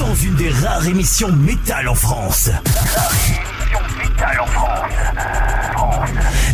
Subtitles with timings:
[0.00, 2.48] Dans une des rares émissions métal en France.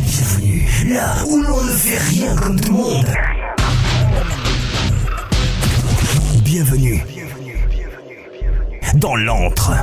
[0.04, 3.14] Bienvenue là où l'on ne fait rien comme tout le monde.
[6.42, 7.04] Bienvenue
[8.94, 9.74] dans l'antre.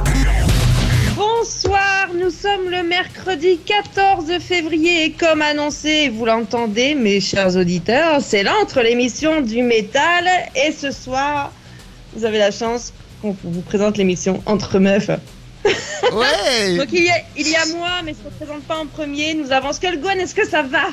[1.16, 8.20] Bonsoir, nous sommes le mercredi 14 février et comme annoncé, vous l'entendez mes chers auditeurs,
[8.22, 11.54] c'est l'entre l'émission du métal et ce soir,
[12.14, 12.92] vous avez la chance
[13.24, 15.10] qu'on vous présente l'émission Entre Meufs.
[16.14, 18.78] Ouais Donc il y, a, il y a moi, mais je ne se présente pas
[18.78, 20.84] en premier, nous avons Skullgwen, est-ce que ça va?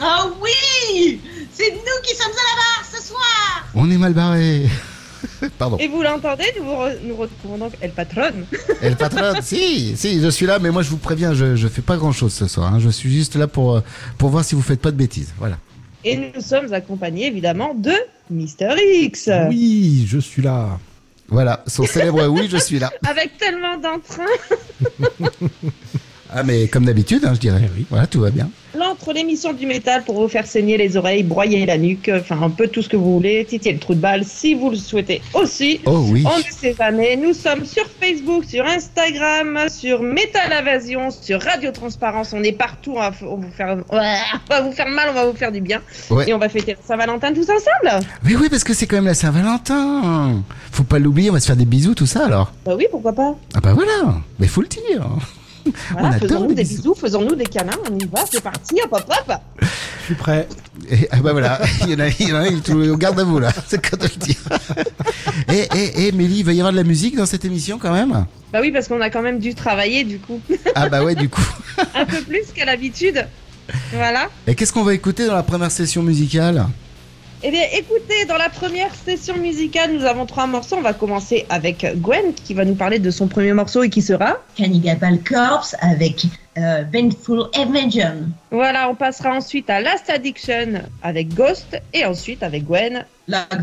[0.00, 1.20] Ah oui
[1.52, 4.66] C'est nous qui sommes à la barre ce soir On est mal barré.
[5.58, 5.76] Pardon.
[5.78, 8.30] Et vous l'entendez, nous, vous re- nous retrouvons donc El Patron.
[8.82, 11.66] Et le patron, si, si, je suis là, mais moi je vous préviens, je, je
[11.66, 12.72] fais pas grand chose ce soir.
[12.72, 12.78] hein.
[12.80, 13.80] Je suis juste là pour, euh,
[14.18, 15.32] pour voir si vous faites pas de bêtises.
[15.38, 15.58] Voilà.
[16.04, 17.92] Et nous sommes accompagnés évidemment de
[18.30, 18.68] Mister
[19.02, 19.28] X.
[19.48, 20.78] Oui, je suis là.
[21.28, 22.90] Voilà, son célèbre oui, je suis là.
[23.06, 24.24] Avec tellement d'entrain.
[26.32, 27.60] Ah, mais comme d'habitude, hein, je dirais.
[27.64, 27.86] Eh oui.
[27.90, 28.50] Voilà, tout va bien.
[28.76, 32.50] L'entre l'émission du métal pour vous faire saigner les oreilles, broyer la nuque, enfin un
[32.50, 35.22] peu tout ce que vous voulez, titiller le trou de balle si vous le souhaitez
[35.32, 35.80] aussi.
[35.86, 36.22] Oh oui.
[36.26, 37.16] On ne sait jamais.
[37.16, 42.34] Nous sommes sur Facebook, sur Instagram, sur Metal Invasion, sur Radio Transparence.
[42.34, 42.92] On est partout.
[42.94, 43.96] On va, f- on va vous faire, on
[44.54, 45.80] va vous faire mal, on va vous faire du bien.
[46.10, 46.28] Ouais.
[46.28, 48.06] Et on va fêter Saint-Valentin tous ensemble.
[48.22, 50.42] Mais oui, parce que c'est quand même la Saint-Valentin.
[50.72, 52.52] Faut pas l'oublier, on va se faire des bisous, tout ça alors.
[52.66, 53.34] Bah oui, pourquoi pas.
[53.54, 55.06] Ah bah voilà, mais faut le dire.
[55.92, 56.94] Voilà, faisons-nous des bisous.
[56.94, 57.72] faisons-nous des câlins.
[57.90, 58.76] On y va, c'est parti.
[58.90, 59.40] Hop, hop, hop.
[59.60, 60.48] Je suis prêt.
[60.90, 62.74] Et, ah bah voilà, il y en a, il y en a un qui est
[62.88, 64.36] au garde à vous là, c'est quand de le dire.
[65.48, 67.92] Et, et, et Mélie, il va y avoir de la musique dans cette émission quand
[67.92, 68.26] même?
[68.52, 70.40] Bah oui, parce qu'on a quand même dû travailler du coup.
[70.74, 71.46] Ah bah ouais, du coup.
[71.94, 73.26] un peu plus qu'à l'habitude.
[73.92, 74.28] Voilà.
[74.46, 76.66] Et qu'est-ce qu'on va écouter dans la première session musicale?
[77.44, 80.74] Eh bien, écoutez, dans la première session musicale, nous avons trois morceaux.
[80.76, 84.02] On va commencer avec Gwen, qui va nous parler de son premier morceau et qui
[84.02, 84.38] sera.
[84.56, 86.26] Cannibal Corpse avec
[86.58, 87.44] euh, Vengeful.
[88.50, 93.04] Voilà, on passera ensuite à Last Addiction avec Ghost et ensuite avec Gwen.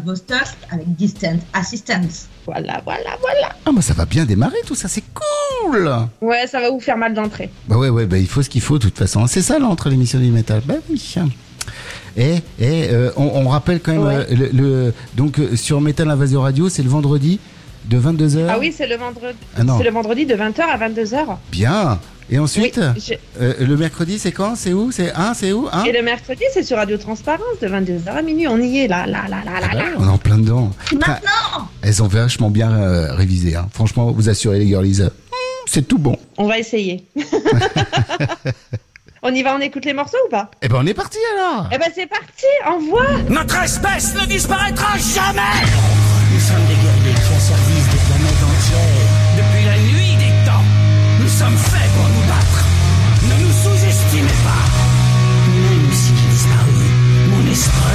[0.06, 2.28] Vostok avec Distant Assistance.
[2.46, 3.50] Voilà, voilà, voilà.
[3.66, 5.92] Ah bah ça va bien démarrer tout ça, c'est cool
[6.22, 7.50] Ouais, ça va vous faire mal d'entrée.
[7.68, 9.28] Bah ouais, ouais, bah il faut ce qu'il faut de toute façon.
[9.28, 10.62] C'est ça l'entre l'émission du métal.
[10.66, 11.16] Bah oui.
[12.18, 14.16] Et, et euh, on, on rappelle quand même Ouais.
[14.32, 17.40] euh, le, le- donc euh, sur Metal Invasion Radio, c'est le vendredi
[17.86, 18.48] de 22h.
[18.50, 19.38] Ah oui, c'est le vendredi.
[19.58, 21.38] Ah c'est le vendredi de 20h à 22h.
[21.52, 22.00] Bien.
[22.32, 24.56] Et ensuite, Oui, je- euh, le mercredi, c'est quand?
[24.56, 24.92] C'est où?
[24.92, 25.68] C'est un C'est où?
[25.72, 28.48] Hein Et le mercredi, c'est sur Radio Transparence de 22h à minuit.
[28.48, 29.84] On y est là, là, là, là, là, Ah là.
[30.00, 30.72] On est en plein dedans.
[30.94, 33.56] Maintenant Elles ont vachement bien euh, révisé.
[33.56, 33.68] Hein.
[33.74, 35.10] Franchement, vous assurez les girlies, euh,
[35.68, 36.18] c'est tout bon.
[36.38, 37.04] On va essayer.
[39.26, 40.52] on y va, on écoute les morceaux ou pas?
[40.62, 41.68] Eh ben on est parti alors.
[41.74, 45.66] Eh ben c'est parti, envoie Notre espèce ne disparaîtra jamais
[46.32, 49.10] Nous sommes des guerriers qui ont service des planètes entières.
[49.42, 50.66] Depuis la nuit des temps,
[51.20, 52.60] nous sommes faits pour nous battre.
[53.26, 54.66] Ne nous sous-estimez pas.
[55.50, 56.86] Même si j'ai disparu,
[57.34, 57.95] mon esprit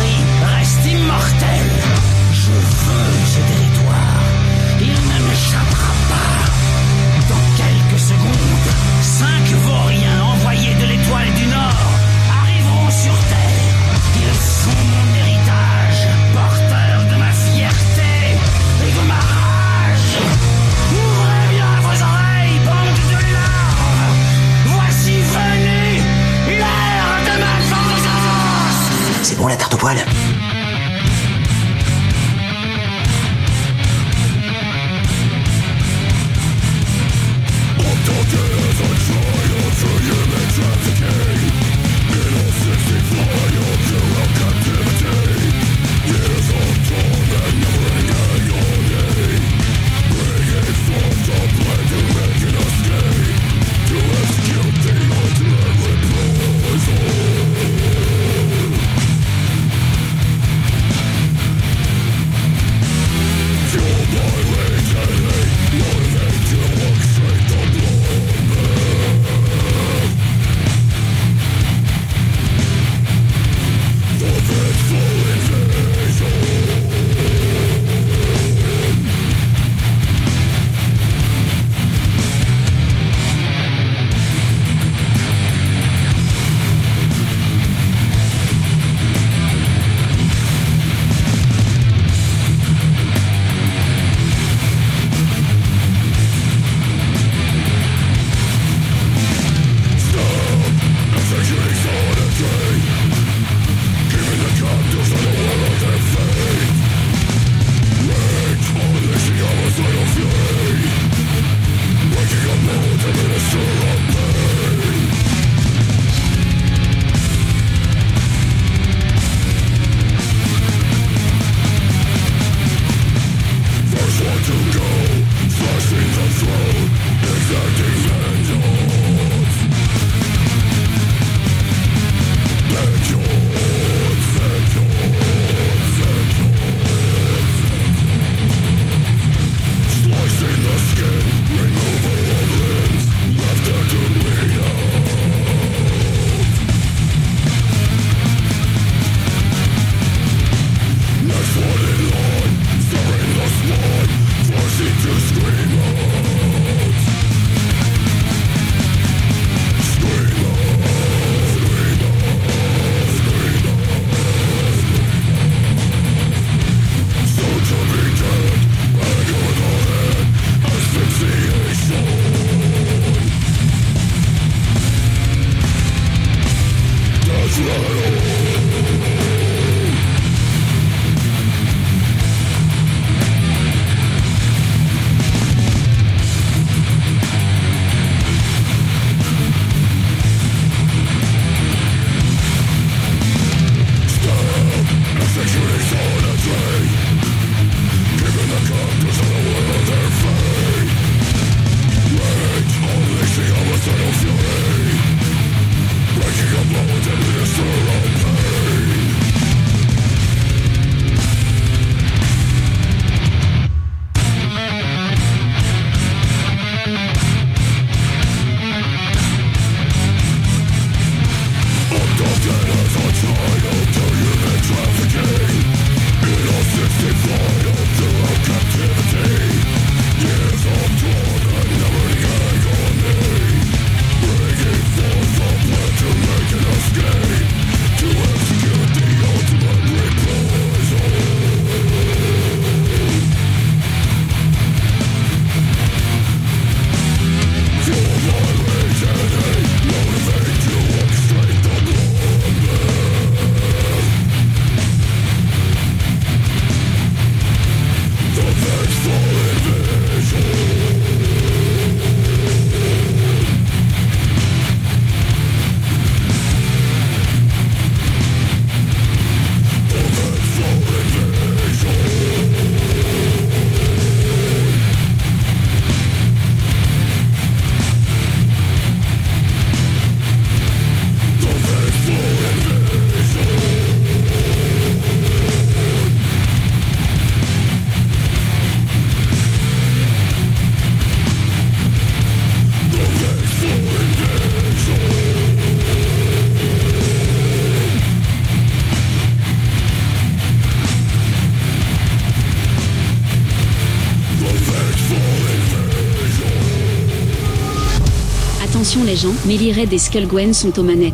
[309.44, 311.12] Melly Red et Skullgwen sont aux manettes.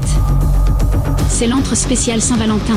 [1.29, 2.77] C'est l'antre spécial Saint-Valentin.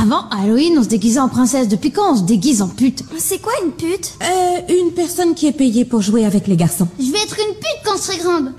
[0.00, 1.66] Avant Halloween, on se déguisait en princesse.
[1.66, 4.14] Depuis quand on se déguise en pute C'est quoi une pute?
[4.22, 6.86] Euh, une personne qui est payée pour jouer avec les garçons.
[7.00, 8.52] Je vais être une pute quand je serai grande.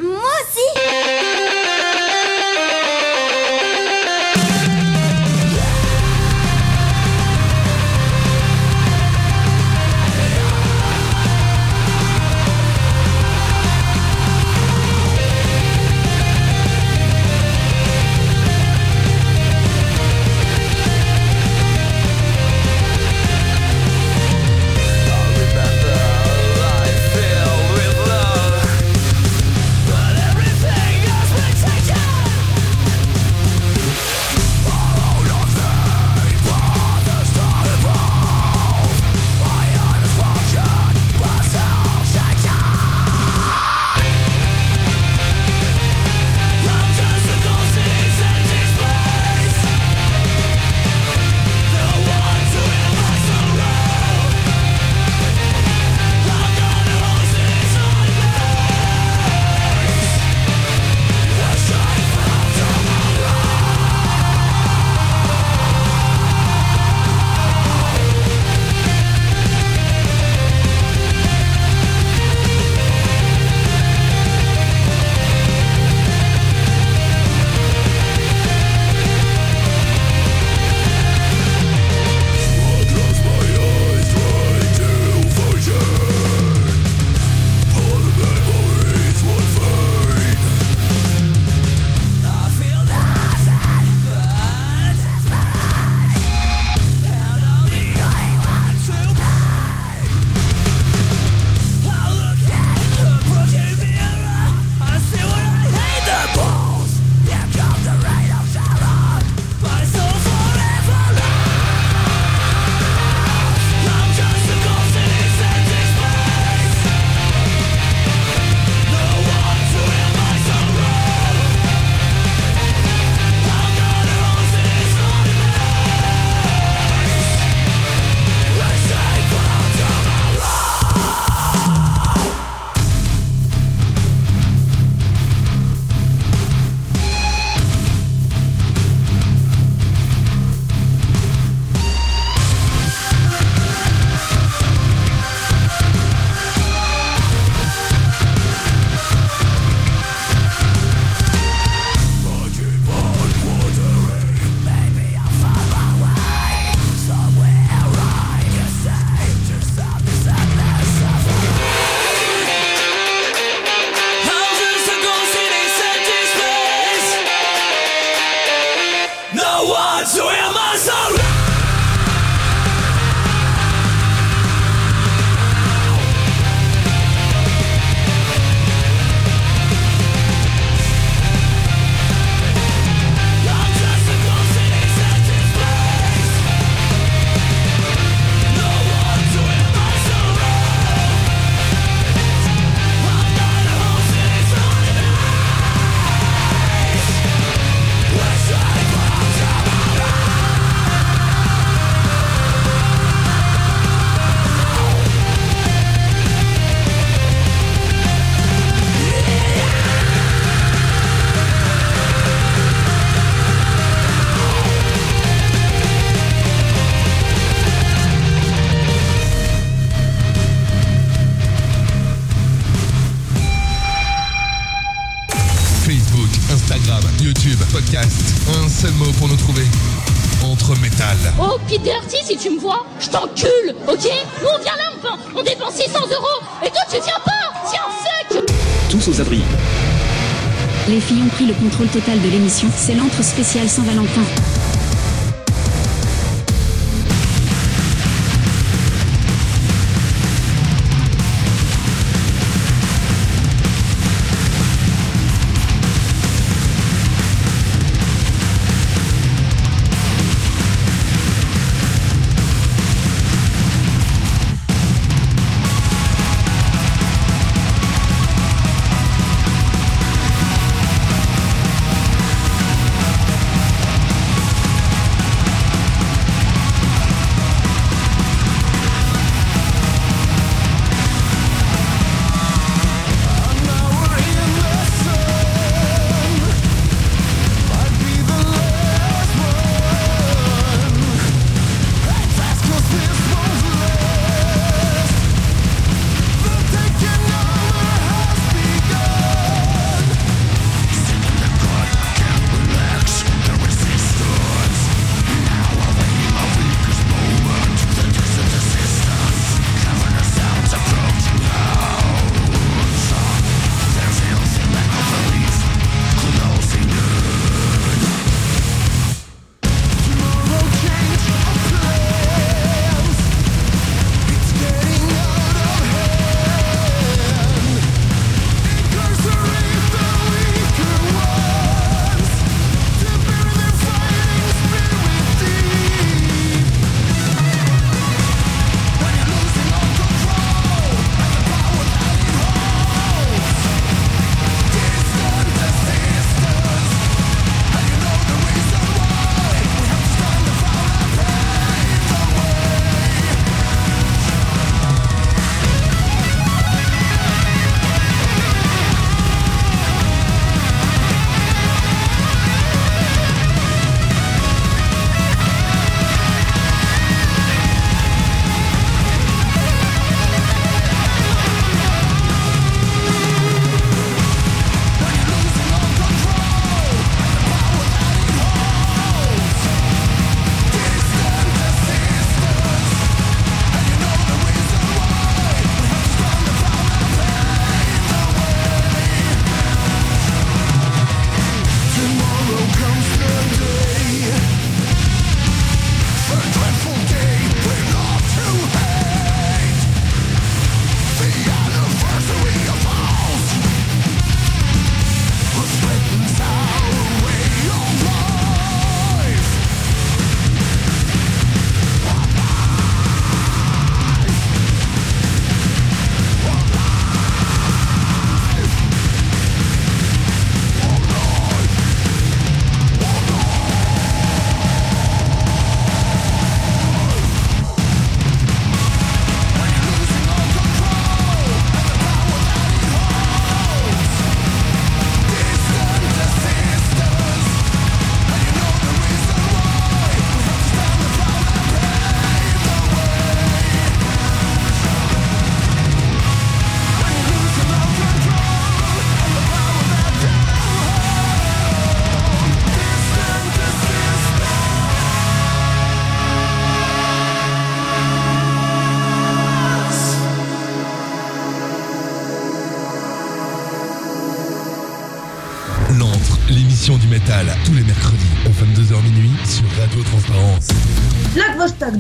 [243.36, 244.43] C'est l'antre spécial Saint-Valentin.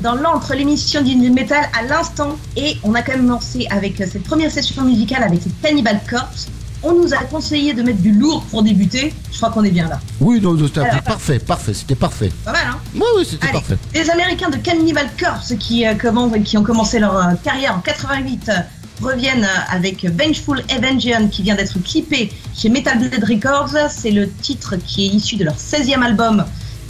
[0.03, 4.05] Dans l'entre l'émission du métal à l'instant et on a quand même lancé avec euh,
[4.11, 6.49] cette première session musicale avec Cannibal Corpse.
[6.85, 9.13] On nous a conseillé de mettre du lourd pour débuter.
[9.31, 10.01] Je crois qu'on est bien là.
[10.19, 12.29] Oui, non, c'était parfait, parfait, c'était parfait.
[12.43, 13.77] Pas mal, hein Oui, oui, c'était parfait.
[13.93, 17.79] Les Américains de Cannibal Corpse qui, euh, comment- qui ont commencé leur euh, carrière en
[17.79, 18.53] 88 euh,
[19.01, 23.89] reviennent avec Vengeful Avengers qui vient d'être clippé chez Metal Blade Records.
[23.89, 26.43] C'est le titre qui est issu de leur 16e album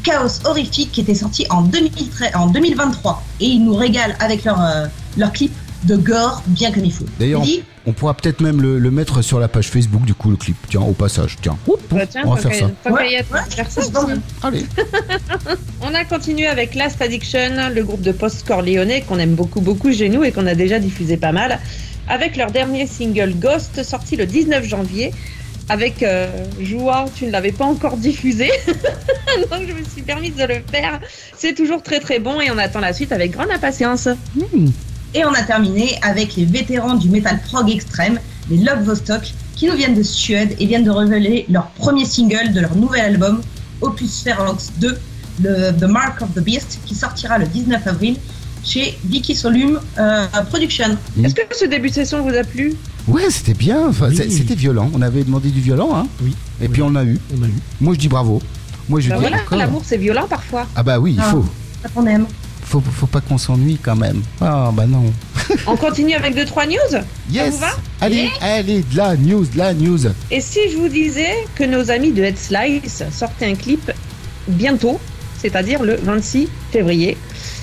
[0.04, 3.24] Chaos Horrifique qui était sorti en, 2013 en 2023.
[3.40, 4.86] Et ils nous régalent avec leur, euh,
[5.18, 5.52] leur clip
[5.84, 7.06] de gore bien comme il faut.
[7.20, 7.44] D'ailleurs,
[7.86, 10.56] on, pourra peut-être même le, le mettre sur la page Facebook, du coup, le clip.
[10.70, 11.58] Tiens, au passage, tiens.
[11.68, 12.92] Oup, Bah tiens, on va tant faire ça.
[12.92, 13.82] Ouais, faire ça.
[14.42, 14.66] Allez.
[15.82, 19.92] On a continué avec Last Addiction, le groupe de post-core lyonnais qu'on aime beaucoup beaucoup
[19.92, 21.60] chez nous et qu'on a déjà diffusé pas mal,
[22.08, 25.12] avec leur dernier single Ghost sorti le 19 janvier.
[25.70, 26.28] Avec euh,
[26.60, 28.52] joie, tu ne l'avais pas encore diffusé,
[29.50, 31.00] donc je me suis permise de le faire.
[31.38, 34.10] C'est toujours très très bon et on attend la suite avec grande impatience.
[35.16, 39.68] Et on a terminé avec les vétérans du metal prog extrême, les Love Vostok, qui
[39.68, 43.42] nous viennent de Suède et viennent de révéler leur premier single de leur nouvel album,
[43.82, 44.98] Opus Phalanx 2,
[45.44, 48.18] le The Mark of the Beast, qui sortira le 19 avril
[48.64, 50.98] chez Vicky Solum euh, Production.
[51.24, 52.74] Est-ce que ce début de session vous a plu?
[53.08, 53.88] Ouais, c'était bien.
[53.90, 54.16] Enfin, Oui.
[54.18, 54.90] c'est- C'était violent.
[54.94, 56.08] On avait demandé du violent, hein.
[56.22, 56.34] Oui.
[56.62, 57.20] Et puis on l'a eu.
[57.38, 57.54] On a eu.
[57.82, 58.42] Moi, je dis bravo.
[58.90, 60.68] Moi, je Bah dis voilà, l'amour c'est violent parfois.
[60.76, 61.30] Ah bah oui, il Ah.
[61.32, 61.46] faut.
[61.82, 62.26] Ça qu'on aime.
[62.64, 62.82] faut.
[62.82, 64.22] Faut pas qu'on s'ennuie quand même.
[64.42, 65.04] Ah bah non.
[65.68, 66.98] On continue avec 2-3 news?
[67.30, 67.52] Yes.
[67.54, 67.72] vous va?
[68.00, 70.00] Allez, allez, de la news, de la news.
[70.32, 73.92] Et si je vous disais que nos amis de Head Slice sortaient un clip
[74.48, 75.00] bientôt,
[75.42, 77.18] c'est-à-dire le 26 février,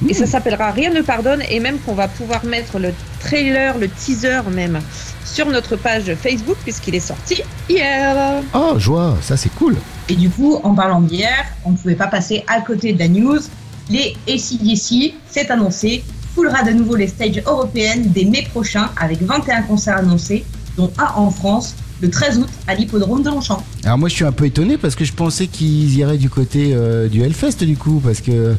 [0.09, 3.89] et ça s'appellera Rien ne pardonne, et même qu'on va pouvoir mettre le trailer, le
[3.89, 4.81] teaser même,
[5.25, 8.43] sur notre page Facebook, puisqu'il est sorti hier.
[8.55, 9.77] Oh, joie, ça c'est cool.
[10.09, 13.09] Et du coup, en parlant d'hier, on ne pouvait pas passer à côté de la
[13.09, 13.41] news.
[13.91, 19.63] Les ACDC, c'est annoncé, foulera de nouveau les stages européennes dès mai prochain avec 21
[19.63, 20.45] concerts annoncés,
[20.77, 23.63] dont un en France le 13 août à l'hippodrome de Longchamp.
[23.85, 26.73] Alors moi je suis un peu étonné parce que je pensais qu'ils iraient du côté
[26.75, 28.31] euh, du Hellfest du coup parce que.
[28.33, 28.55] euh,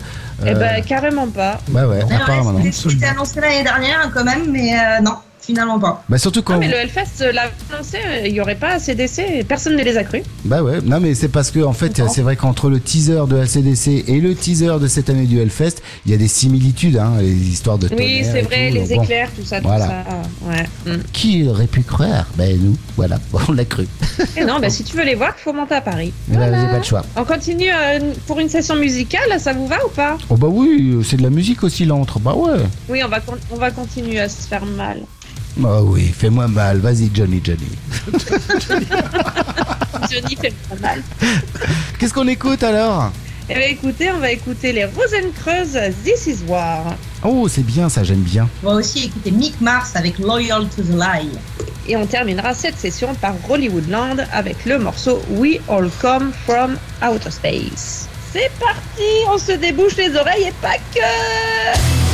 [0.45, 1.59] Eh ben, carrément pas.
[1.69, 6.03] Bah ouais, Ouais, apparemment c'était annoncé l'année dernière quand même, mais euh, non, finalement pas.
[6.09, 6.53] Bah surtout quand.
[6.55, 9.83] Ah, mais le Hellfest l'a annoncé, euh, il n'y aurait pas ACDC, et personne ne
[9.83, 10.21] les a cru.
[10.45, 13.35] Bah ouais, non mais c'est parce que en fait c'est vrai qu'entre le teaser de
[13.35, 15.75] la CDC et le teaser de cette année du Hellfest,
[16.05, 18.95] il y a des similitudes, hein, les histoires de Oui, c'est vrai, tout, les donc
[18.97, 19.03] bon.
[19.03, 19.87] éclairs, tout ça, tout Voilà.
[19.87, 20.03] ça.
[20.47, 20.93] Ouais.
[20.97, 20.99] mm.
[21.13, 22.25] Qui aurait pu croire?
[22.37, 23.87] Ben nous, voilà, on l'a cru.
[24.37, 26.13] Et non, bah, si tu veux les voir, il faut monter à Paris.
[26.27, 27.03] Mais là, j'ai pas le choix.
[27.15, 30.17] On continue euh, pour une session musicale, ça vous va ou pas?
[30.29, 32.59] Oh bah oui, c'est de la musique aussi l'entre, bah ouais.
[32.89, 35.01] Oui, on va, con- on va continuer à se faire mal.
[35.57, 37.67] Bah oui, fais-moi mal, vas-y Johnny Johnny.
[40.11, 41.03] Johnny fait pas mal.
[41.99, 43.11] Qu'est-ce qu'on écoute alors
[43.49, 46.95] Eh bien, écoutez, on va écouter les Rosencreuz This Is War.
[47.23, 48.47] Oh c'est bien ça, j'aime bien.
[48.63, 51.29] On va aussi écouter Mick Mars avec Loyal to the Lie.
[51.87, 57.31] Et on terminera cette session par Hollywoodland avec le morceau We All Come From Outer
[57.31, 58.07] Space.
[58.31, 62.10] C'est parti, on se débouche les oreilles et pas que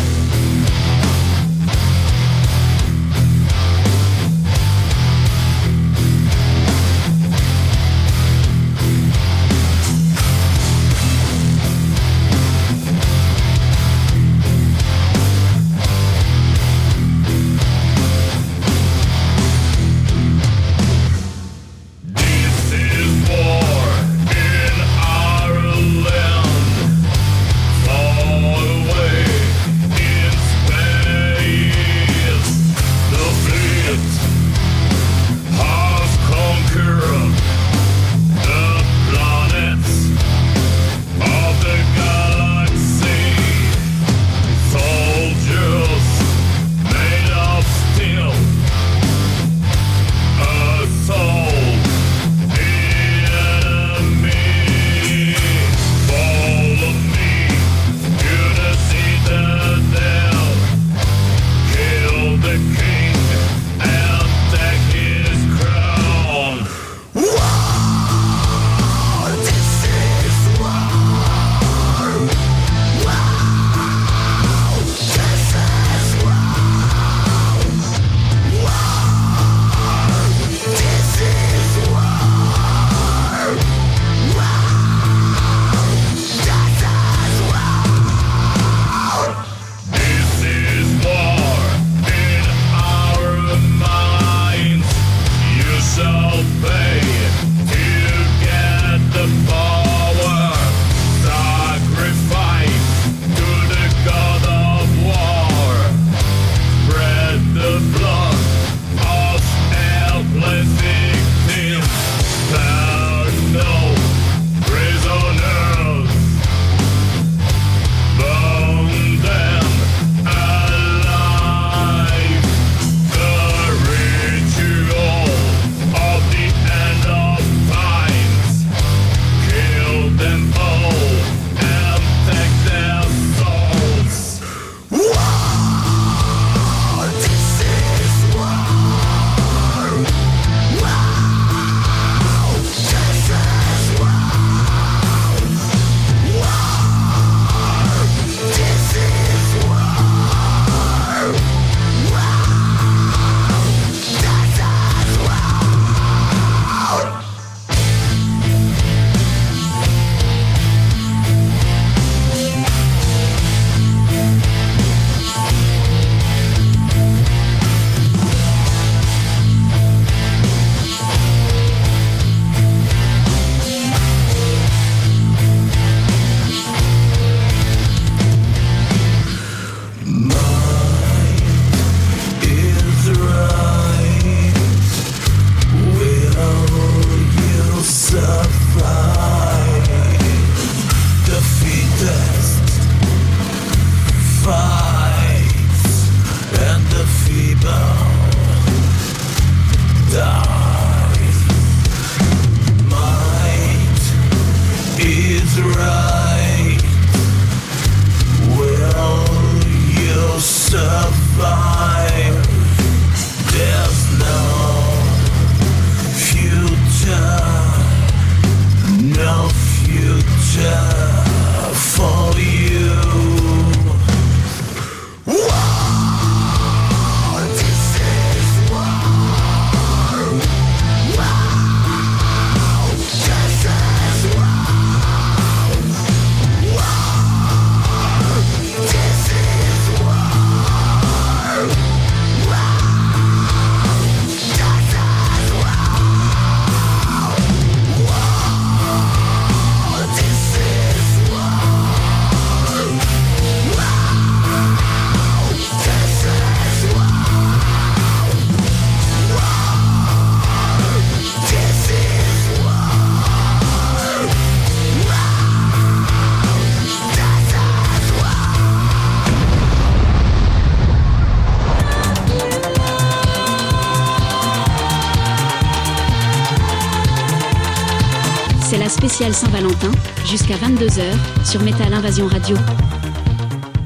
[280.77, 281.01] 22h,
[281.43, 282.55] sur Métal Invasion Radio.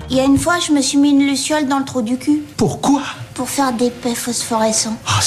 [0.10, 2.18] Il y a une fois, je me suis mis une luciole dans le trou du
[2.18, 2.42] cul.
[2.58, 3.02] Pourquoi?
[3.34, 4.98] Pour faire des paix phosphorescents.
[5.08, 5.20] Ah.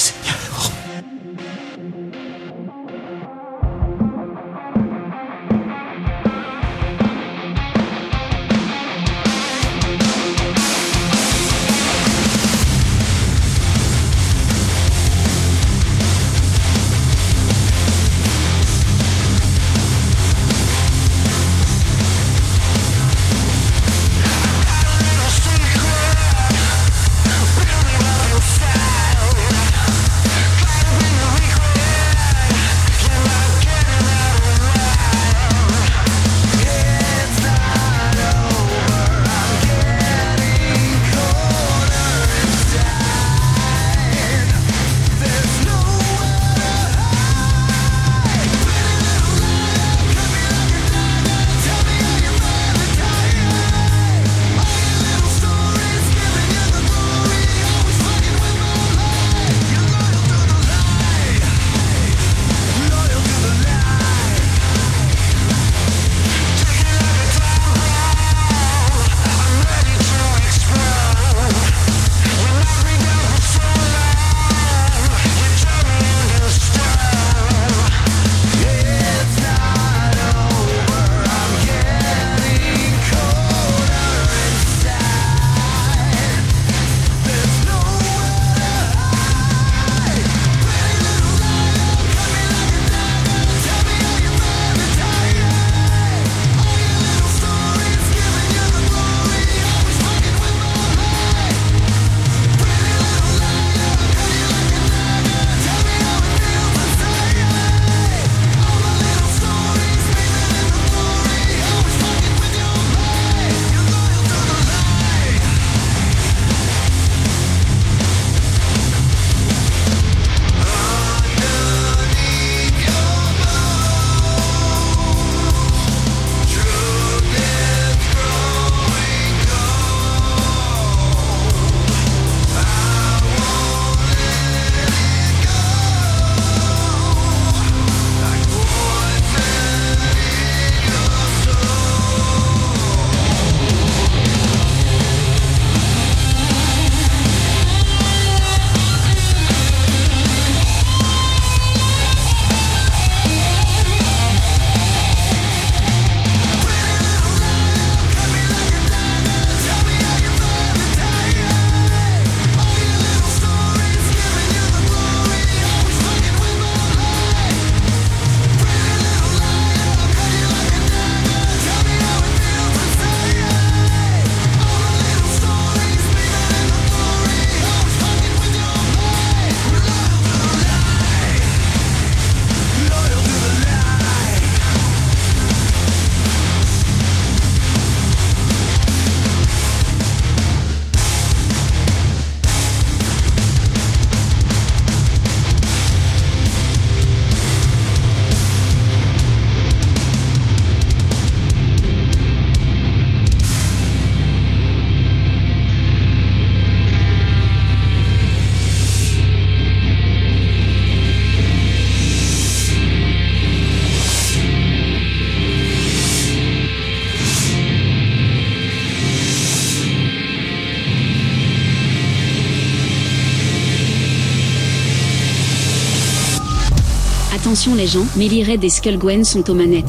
[227.73, 229.87] Les gens, Melly Red et Skullgwen sont aux manettes.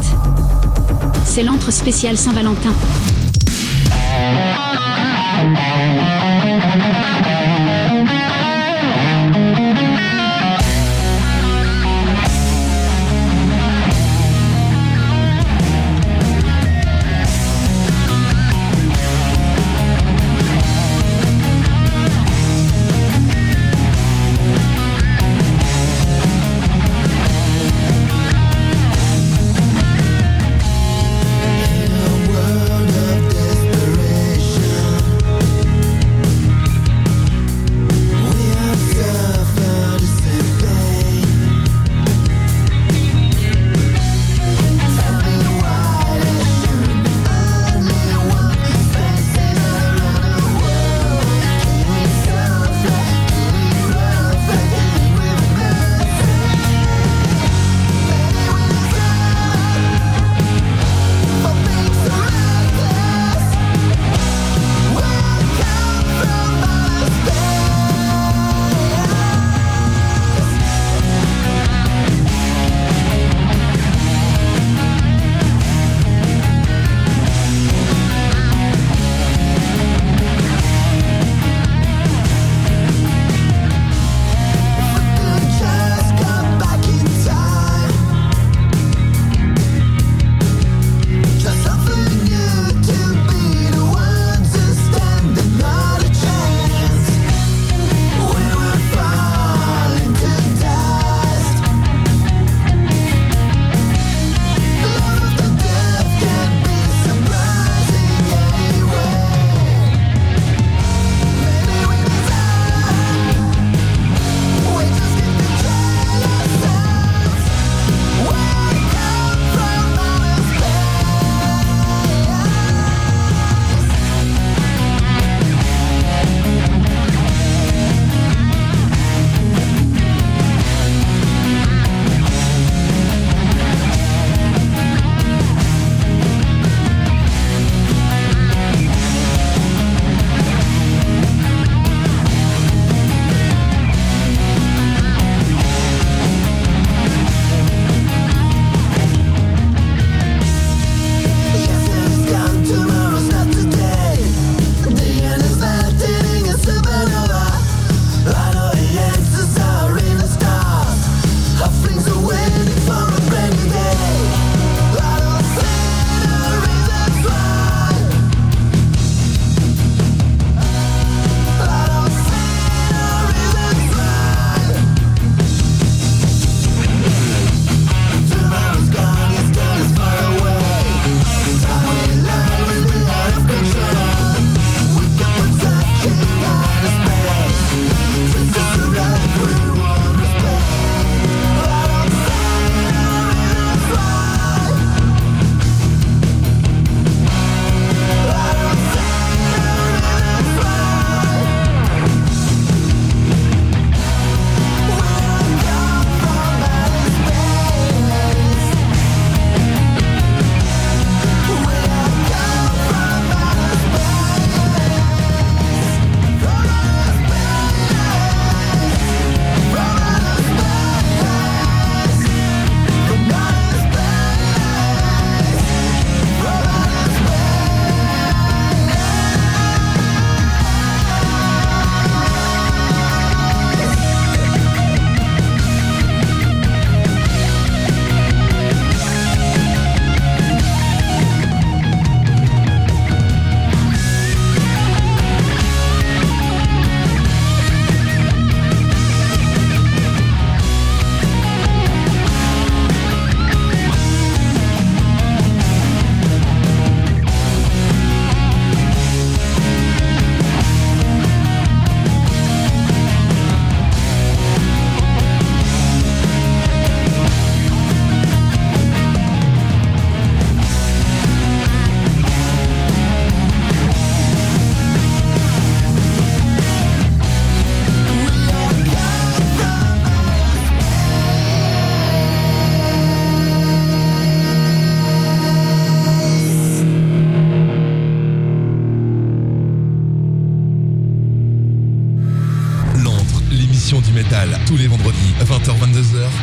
[1.25, 2.73] C'est l'antre spécial Saint-Valentin.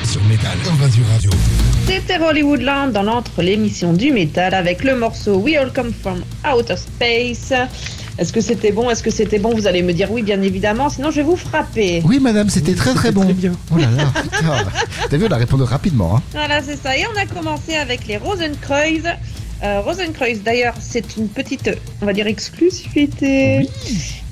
[0.05, 1.31] Sur Metal Invasion Radio.
[1.87, 6.77] C'était Hollywoodland dans l'entre l'émission du métal avec le morceau We All Come From Outer
[6.77, 7.53] Space.
[8.19, 8.91] Est-ce que c'était bon?
[8.91, 9.55] Est-ce que c'était bon?
[9.55, 12.03] Vous allez me dire oui, bien évidemment, sinon je vais vous frapper.
[12.05, 13.25] Oui, madame, c'était très très bon.
[13.25, 13.53] bien.
[13.73, 14.67] Oh là là, putain.
[15.09, 16.17] T'as vu, on a répondu rapidement.
[16.17, 16.23] Hein.
[16.33, 16.97] Voilà, c'est ça.
[16.97, 19.05] Et on a commencé avec les Rosenkreuz.
[19.63, 21.71] Euh, Rosenkreuz, d'ailleurs, c'est une petite,
[22.03, 23.69] on va dire, exclusivité.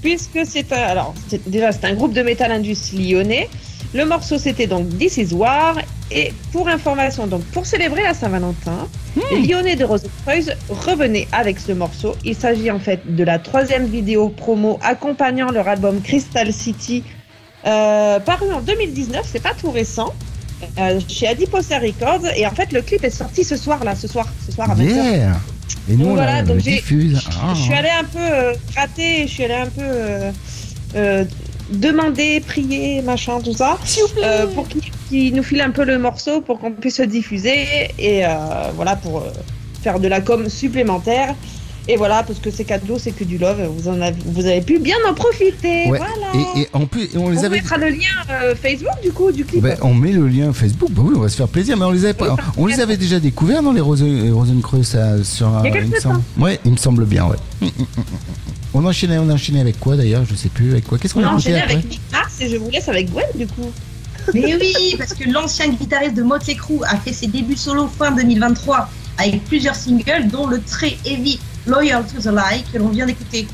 [0.03, 0.83] Puisque c'est un.
[0.83, 1.15] Alors,
[1.47, 3.49] déjà, c'est un groupe de métal indus lyonnais.
[3.95, 5.77] Le morceau, c'était donc This is War.
[6.13, 8.89] Et pour information, donc pour célébrer la Saint-Valentin,
[9.31, 12.17] les Lyonnais de Rosenkreuz revenaient avec ce morceau.
[12.25, 17.05] Il s'agit en fait de la troisième vidéo promo accompagnant leur album Crystal City,
[17.67, 19.23] euh, paru en 2019.
[19.31, 20.13] C'est pas tout récent.
[20.79, 24.07] euh, chez Adiposa Records et en fait le clip est sorti ce soir là ce
[24.07, 24.89] soir ce soir à 20h.
[24.89, 25.33] Yeah
[25.89, 27.19] Et nous, Donc on voilà, donc diffuse.
[27.41, 27.53] Ah.
[27.55, 30.31] Je suis allée un peu euh, gratter, je suis allée un peu euh,
[30.97, 31.25] euh,
[31.71, 33.79] demander, prier, machin, tout ça,
[34.23, 37.89] euh, pour qu'il qu'il nous file un peu le morceau pour qu'on puisse le diffuser
[37.99, 38.29] et euh,
[38.77, 39.31] voilà pour euh,
[39.83, 41.35] faire de la com supplémentaire.
[41.89, 44.61] Et voilà, parce que c'est cadeau, c'est que du love, vous en avez, vous avez
[44.61, 45.89] pu bien en profiter.
[45.89, 45.99] Ouais.
[45.99, 46.47] Voilà.
[46.55, 47.57] Et, et en plus, on les on avait.
[47.57, 49.63] mettra le lien euh, Facebook du coup du clip.
[49.63, 51.91] Ben, on met le lien Facebook, bah oui, on va se faire plaisir, mais on
[51.91, 55.73] les avait, pas, on les avait déjà découverts dans les Rosen- sur Il y a
[55.73, 56.21] quelques me semble.
[56.39, 57.71] Ouais, il me semble bien, ouais.
[58.73, 60.99] On enchaînait, on enchaînait avec quoi d'ailleurs Je sais plus avec quoi?
[60.99, 63.27] Qu'est-ce qu'on on a enchaîné après avec Nick Mars et je vous laisse avec Gwen
[63.35, 63.71] du coup.
[64.35, 68.13] Mais oui, parce que l'ancien guitariste de Motley Crue a fait ses débuts solo fin
[68.13, 73.07] 2023 avec plusieurs singles, dont le très heavy Loyal to the Lie que l'on vient
[73.07, 73.47] d'écouter.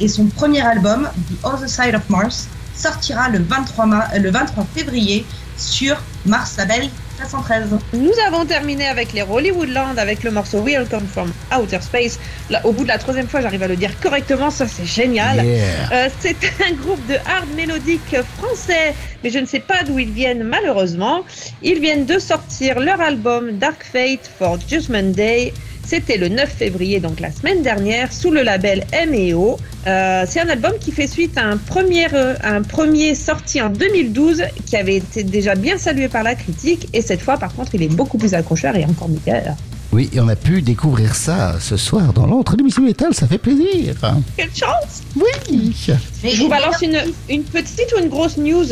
[0.00, 4.30] Et son premier album, The Other Side of Mars, sortira le 23, ma- euh, le
[4.30, 5.24] 23 février
[5.56, 5.96] sur
[6.26, 6.88] Mars Label
[7.18, 7.78] 313.
[7.94, 12.18] Nous avons terminé avec les Hollywoodland avec le morceau We All Come From Outer Space.
[12.48, 15.44] Là, au bout de la troisième fois, j'arrive à le dire correctement, ça c'est génial.
[15.44, 15.64] Yeah.
[15.92, 16.36] Euh, c'est
[16.68, 18.94] un groupe de hard mélodique français,
[19.24, 21.24] mais je ne sais pas d'où ils viennent malheureusement.
[21.62, 25.52] Ils viennent de sortir leur album Dark Fate for Judgment Day.
[25.88, 29.58] C'était le 9 février, donc la semaine dernière, sous le label M&O.
[29.86, 33.70] Euh, c'est un album qui fait suite à un premier, euh, un premier sorti en
[33.70, 36.90] 2012 qui avait été déjà bien salué par la critique.
[36.92, 39.56] Et cette fois, par contre, il est beaucoup plus accrocheur et encore meilleur.
[39.90, 43.38] Oui, et on a pu découvrir ça ce soir dans l'entre l'émission métal, ça fait
[43.38, 43.94] plaisir.
[44.36, 45.74] Quelle chance Oui.
[46.22, 48.66] Je vous balance une, une petite ou une grosse news?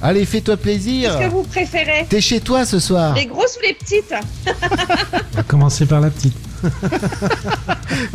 [0.00, 1.10] Allez, fais-toi plaisir.
[1.18, 3.14] Qu'est-ce que vous préférez T'es chez toi ce soir.
[3.14, 4.14] Les grosses ou les petites
[4.46, 6.36] On va commencer par la petite.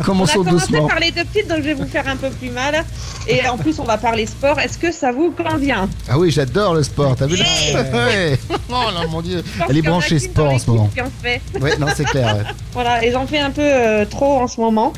[0.04, 0.88] Commençons On a commencé doucement.
[0.88, 2.84] par les deux petites, donc je vais vous faire un peu plus mal.
[3.28, 4.58] Et en plus, on va parler sport.
[4.60, 7.36] Est-ce que ça vous convient Ah oui, j'adore le sport, t'as vu
[7.74, 8.38] Ouais.
[8.70, 9.42] Oh là, mon dieu.
[9.68, 10.90] Elle est branchée sport en ce moment.
[10.94, 11.40] Qui en fait.
[11.60, 12.36] Ouais, non, c'est clair.
[12.36, 12.42] ouais.
[12.72, 14.92] Voilà, et j'en fais un peu euh, trop en ce moment.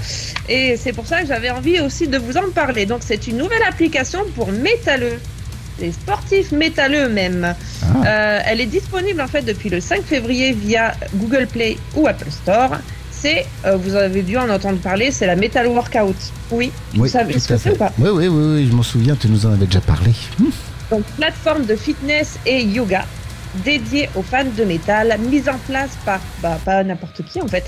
[0.49, 2.87] Et c'est pour ça que j'avais envie aussi de vous en parler.
[2.87, 5.18] Donc, c'est une nouvelle application pour métalleux.
[5.78, 7.54] Les sportifs métalleux même.
[7.82, 7.86] Ah.
[8.06, 12.30] Euh, elle est disponible en fait depuis le 5 février via Google Play ou Apple
[12.30, 12.78] Store.
[13.10, 16.16] C'est, euh, vous avez dû en entendre parler, c'est la Metal Workout.
[16.50, 19.16] Oui, vous savez ce que c'est ou pas Oui, oui, oui, oui, je m'en souviens,
[19.16, 20.12] tu nous en avais déjà parlé.
[20.40, 20.50] Hum.
[20.90, 23.04] Donc, plateforme de fitness et yoga
[23.64, 27.64] dédiée aux fans de métal, mise en place par bah, pas n'importe qui en fait.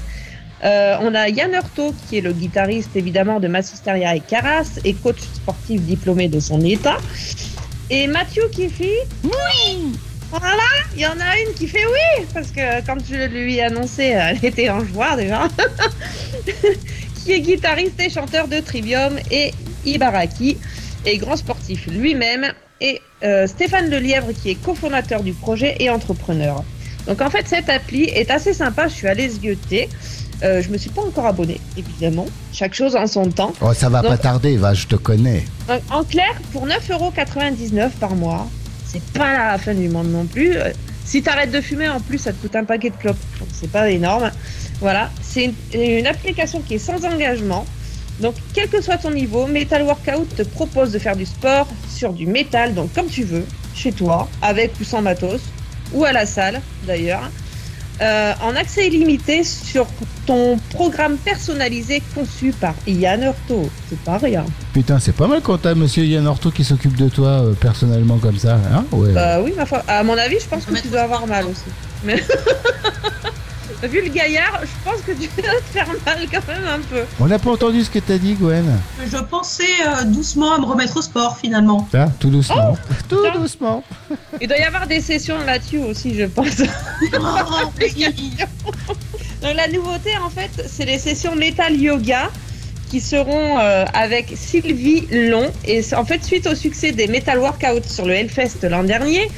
[0.64, 4.92] Euh, on a Yann Hurto, qui est le guitariste évidemment de Massisteria et Caras et
[4.94, 6.98] coach sportif diplômé de son état.
[7.91, 9.93] Et Mathieu qui fait oui.
[10.30, 10.62] Voilà,
[10.95, 14.05] il y en a une qui fait oui, parce que quand je lui ai annoncé,
[14.05, 15.49] elle était en joie déjà.
[17.24, 19.53] qui est guitariste et chanteur de Trivium et
[19.86, 20.59] Ibaraki,
[21.07, 26.62] et grand sportif lui-même, et euh, Stéphane Lelièvre qui est cofondateur du projet et entrepreneur.
[27.07, 29.89] Donc en fait cette appli est assez sympa, je suis allée zioter.
[30.43, 32.26] Euh, je me suis pas encore abonné, évidemment.
[32.53, 33.53] Chaque chose en son temps.
[33.61, 35.45] Oh, ça va Donc, pas tarder, va, je te connais.
[35.66, 38.49] donc, en clair, pour 9,99€ par mois,
[38.86, 40.57] c'est pas la fin du monde non plus.
[40.57, 40.70] Euh,
[41.05, 43.16] Si t'arrêtes de fumer, en plus, ça te coûte un paquet de clopes.
[43.41, 44.30] Donc, c'est pas énorme.
[44.80, 45.11] Voilà.
[45.22, 47.64] C'est une, une application qui est sans engagement.
[48.20, 52.12] Donc, quel que soit ton niveau, Metal Workout te propose de faire du sport sur
[52.12, 55.41] du métal, donc comme tu veux, chez toi, avec ou sans matos,
[55.95, 57.30] ou à la salle d'ailleurs,
[58.01, 59.86] euh, en accès illimité sur
[60.26, 63.68] ton programme personnalisé conçu par Yann Hurto.
[63.88, 64.44] C'est pas rien.
[64.72, 68.18] Putain, c'est pas mal quand t'as monsieur Yann Orto qui s'occupe de toi euh, personnellement
[68.18, 68.59] comme ça.
[68.72, 68.84] Hein?
[68.92, 69.12] Ouais.
[69.12, 69.82] Bah oui, ma foi.
[69.88, 71.70] À mon avis, je pense que tu dois avoir mal aussi.
[72.05, 72.22] Mais...
[73.83, 77.05] Vu le gaillard, je pense que tu dois te faire mal quand même un peu.
[77.20, 78.64] On n'a pas entendu ce que t'as dit, Gwen.
[79.07, 81.89] Je pensais euh, doucement à me remettre au sport finalement.
[81.95, 82.74] Ah, tout doucement.
[82.74, 83.85] Oh, tout doucement.
[84.41, 86.57] Il doit y avoir des sessions là-dessus aussi, je pense.
[89.43, 92.31] Donc la nouveauté, en fait, c'est les sessions Metal Yoga
[92.91, 95.51] qui seront euh, avec Sylvie Long.
[95.64, 99.31] Et en fait, suite au succès des Metal Workouts sur le Hellfest l'an dernier,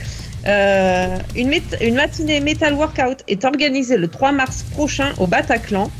[0.46, 5.90] Euh, une, matinée Metal Workout est organisée le 3 mars prochain au Bataclan.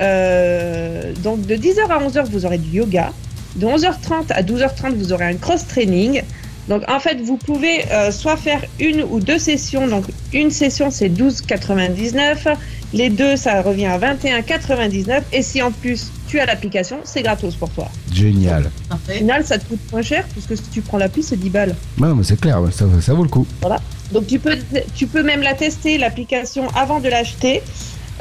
[0.00, 3.12] Euh, donc de 10h à 11h, vous aurez du yoga.
[3.56, 6.22] De 11h30 à 12h30, vous aurez un cross-training.
[6.68, 9.86] Donc en fait, vous pouvez euh, soit faire une ou deux sessions.
[9.86, 12.56] Donc une session, c'est 12,99.
[12.92, 15.22] Les deux, ça revient à 21,99.
[15.32, 17.88] Et si en plus tu as l'application, c'est gratos pour toi.
[18.12, 18.70] Génial.
[18.92, 21.76] Au final, ça te coûte moins cher puisque si tu prends l'appli, c'est 10 balles.
[21.98, 23.46] Ouais, mais c'est clair, ça, ça vaut le coup.
[23.60, 23.80] Voilà.
[24.12, 24.56] Donc tu peux,
[24.94, 27.62] tu peux même la tester, l'application, avant de l'acheter.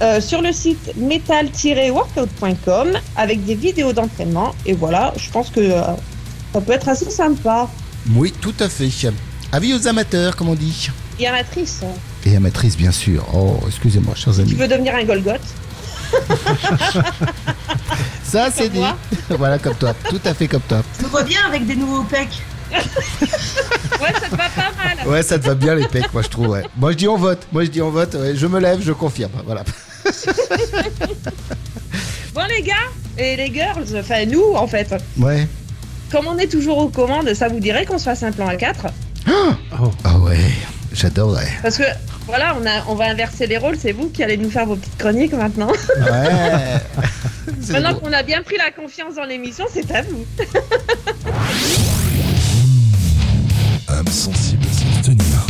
[0.02, 4.54] euh, sur le site metal-workout.com avec des vidéos d'entraînement.
[4.66, 5.82] Et voilà, je pense que euh,
[6.54, 7.70] ça peut être assez sympa.
[8.14, 8.89] Oui, tout à fait.
[9.51, 10.89] Avis aux amateurs, comme on dit.
[11.20, 11.82] Et amatrice.
[12.26, 13.26] Et amatrice, bien sûr.
[13.34, 14.53] Oh, excusez-moi, chers tu amis.
[14.53, 15.39] veux devenir un Golgoth
[18.24, 18.80] Ça, c'est dit.
[18.80, 18.97] moi.
[19.30, 19.93] voilà, comme toi.
[20.10, 20.84] Tout à fait comme toi.
[20.99, 22.41] Je me vois bien avec des nouveaux pecs.
[24.01, 25.08] Ouais, ça te va pas mal.
[25.08, 26.49] Ouais, ça te va bien les pecs, moi je trouve.
[26.49, 26.64] Ouais.
[26.76, 27.47] Moi je dis on vote.
[27.53, 28.14] Moi je dis on vote.
[28.16, 28.36] ouais.
[28.36, 29.32] Je me lève, je confirme.
[29.45, 29.64] Voilà.
[32.34, 32.74] Bon les gars
[33.18, 35.47] et les girls, enfin nous en fait, Ouais.
[36.16, 38.55] Comme on est toujours aux commandes, ça vous dirait qu'on se fasse un plan à
[38.55, 38.86] 4
[39.28, 40.38] Ah ouais,
[40.93, 41.51] j'adorerais.
[41.61, 41.84] Parce que
[42.26, 44.78] voilà, on, a, on va inverser les rôles, c'est vous qui allez nous faire vos
[44.78, 45.68] petites chroniques maintenant.
[45.70, 46.80] Ouais.
[47.70, 50.26] Maintenant qu'on a bien pris la confiance dans l'émission, c'est à vous.
[53.89, 55.45] âme sensible sans tenir.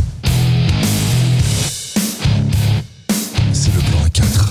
[3.53, 4.49] C'est le plan A4.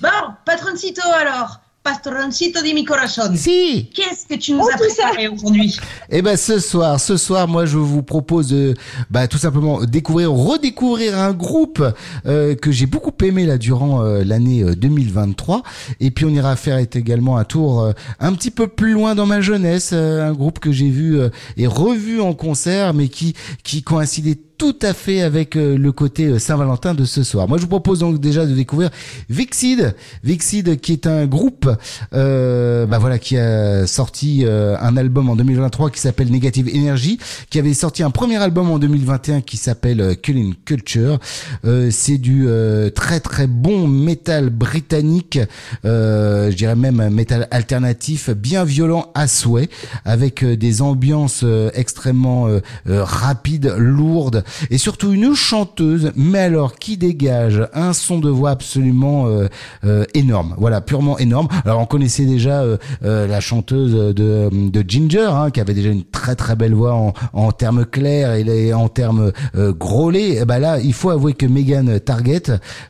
[0.00, 1.60] Bon, patroncito alors.
[1.82, 3.34] Patroncito di mi corazon.
[3.34, 3.88] Si.
[3.94, 5.78] Qu'est-ce que tu nous Oh, as préparé aujourd'hui?
[6.10, 8.74] Eh ben ce soir, ce soir, moi je vous propose de,
[9.08, 11.82] bah, tout simplement découvrir, redécouvrir un groupe
[12.26, 15.62] euh, que j'ai beaucoup aimé là durant euh, l'année euh, 2023.
[16.00, 19.26] Et puis on ira faire également un tour euh, un petit peu plus loin dans
[19.26, 23.34] ma jeunesse, euh, un groupe que j'ai vu euh, et revu en concert, mais qui
[23.64, 27.48] qui coïncidait tout à fait avec euh, le côté euh, Saint-Valentin de ce soir.
[27.48, 28.90] Moi, je vous propose donc déjà de découvrir
[29.30, 31.66] Vixid, Vixid qui est un groupe,
[32.12, 37.18] euh, bah voilà, qui a sorti euh, un album en 2023 qui s'appelle Negative Energy,
[37.48, 41.18] qui avait sorti un premier album en 2021 qui s'appelle Killing Culture.
[41.64, 42.46] Euh, c'est du
[42.94, 45.38] très très bon métal britannique,
[45.84, 49.70] je dirais même métal alternatif, bien violent à souhait,
[50.04, 52.48] avec des ambiances extrêmement
[52.84, 59.26] rapides, lourdes, et surtout une chanteuse, mais alors qui dégage un son de voix absolument
[59.28, 59.46] euh,
[59.84, 60.54] euh, énorme.
[60.58, 61.48] Voilà, purement énorme.
[61.64, 65.90] Alors on connaissait déjà euh, euh, la chanteuse de, de Ginger, hein, qui avait déjà
[65.90, 70.44] une très très belle voix en, en termes clairs et en termes euh, grôlés.
[70.46, 72.42] Bah là, il faut avouer que Megan Target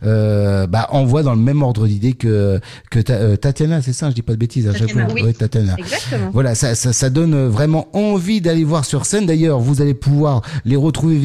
[0.04, 4.14] euh, bah, envoie dans le même ordre d'idée que que Ta- Tatiana, c'est ça, je
[4.14, 5.14] dis pas de bêtises à chaque Tatiana, fois.
[5.14, 5.22] oui.
[5.22, 5.74] Ouais, Tatiana.
[5.78, 6.30] Exactement.
[6.32, 9.26] Voilà, ça, ça, ça donne vraiment envie d'aller voir sur scène.
[9.26, 11.16] D'ailleurs, vous allez pouvoir les retrouver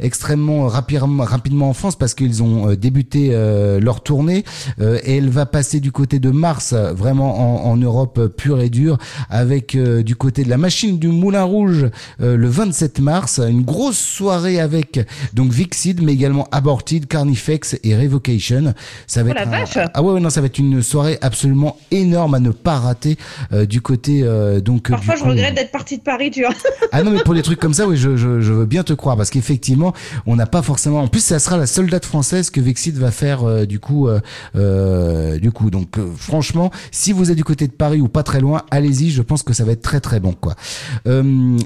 [0.00, 4.44] Extrêmement rapidement, rapidement en France parce qu'ils ont euh, débuté euh, leur tournée
[4.80, 8.68] euh, et elle va passer du côté de Mars, vraiment en, en Europe pure et
[8.70, 8.98] dure,
[9.30, 11.86] avec du côté de la machine du Moulin Rouge
[12.18, 15.00] le 27 mars, une grosse soirée avec
[15.34, 18.74] donc Vixid, mais également Aborted, Carnifex et Revocation.
[19.06, 21.18] Ça va Oh la être un- ah ouais, ouais, non, ça va être une soirée
[21.22, 23.16] absolument énorme à ne pas rater
[23.52, 24.90] euh, du côté euh, donc.
[24.90, 26.54] Parfois, du je regrette d'être partie de Paris, tu vois.
[26.92, 28.92] Ah non, mais pour des trucs comme ça, oui, je, je, je veux bien te
[28.92, 29.92] croire parce qu'effectivement,
[30.26, 31.00] on n'a pas forcément.
[31.00, 34.08] En plus, ça sera la seule date française que Vexit va faire euh, du coup,
[34.08, 34.20] euh,
[34.56, 35.70] euh, du coup.
[35.70, 39.10] Donc, franchement, si vous êtes du côté de Paris ou pas très loin, allez-y.
[39.10, 40.54] Je pense que ça va être très très bon, quoi.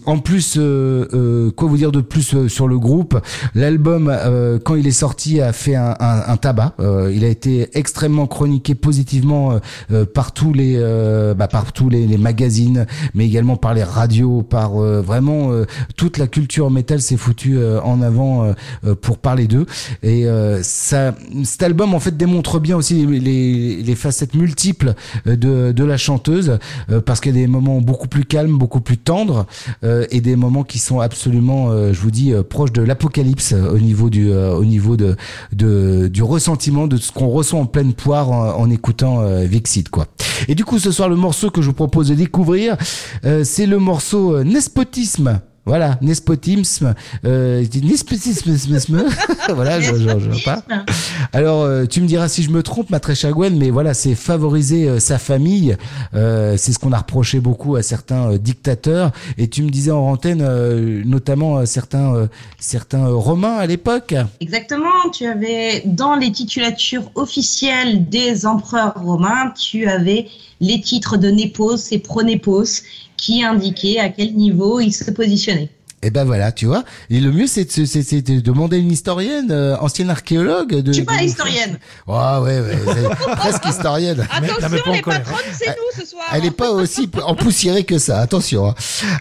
[0.07, 0.59] En plus,
[1.57, 3.21] quoi vous dire de plus sur le groupe?
[3.55, 4.15] L'album,
[4.65, 6.75] quand il est sorti, a fait un, tabac.
[7.13, 9.61] Il a été extrêmement chroniqué positivement
[10.15, 10.79] par tous les,
[11.37, 11.49] bah,
[11.91, 15.51] les, magazines, mais également par les radios, par vraiment
[15.97, 18.53] toute la culture métal s'est foutue euh, en avant euh,
[18.85, 19.67] euh, pour parler d'eux.
[20.03, 20.27] Et
[20.63, 24.95] ça, cet album en fait démontre bien aussi les, facettes multiples
[25.25, 26.59] de, de la chanteuse,
[27.07, 29.47] parce qu'il y a des moments beaucoup plus calmes, beaucoup plus tendres,
[29.83, 34.33] et des moments qui sont absolument, je vous dis, proches de l'apocalypse au niveau du,
[34.33, 35.17] au niveau de,
[35.53, 40.07] de du ressentiment de ce qu'on ressent en pleine poire en, écoutant Vexit quoi.
[40.49, 42.77] Et du coup ce soir le morceau que je vous propose de découvrir,
[43.23, 45.41] c'est le morceau Nespotisme.
[45.67, 46.95] Voilà, nespotisme,
[47.25, 48.53] euh, nespotisme,
[49.53, 50.63] voilà, je, je, je, pas.
[51.33, 53.93] Alors, euh, tu me diras si je me trompe, ma très chère Gwen, mais voilà,
[53.93, 55.77] c'est favoriser euh, sa famille.
[56.15, 59.11] Euh, c'est ce qu'on a reproché beaucoup à certains euh, dictateurs.
[59.39, 62.27] Et tu me disais en antenne, euh, notamment certains, euh,
[62.61, 64.15] certains romains à l'époque.
[64.41, 70.29] Exactement, tu avais dans les titulatures officielles des empereurs romains, tu avais
[70.61, 72.83] les titres de Népos et Pronépos
[73.17, 75.71] qui indiquaient à quel niveau ils se positionnaient.
[76.03, 76.85] Et ben voilà, tu vois.
[77.11, 80.75] Et le mieux, c'est de, c'est- c'est de demander à une historienne, euh, ancienne archéologue.
[80.75, 81.79] De, Je suis pas de- historienne.
[82.07, 82.77] Ouais, ouais, ouais,
[83.37, 84.25] presque historienne.
[84.31, 85.23] Attention, les patronnes,
[85.59, 86.23] c'est nous ce soir.
[86.33, 88.69] Elle n'est pas aussi empoussiérée que ça, attention.
[88.69, 88.75] hein.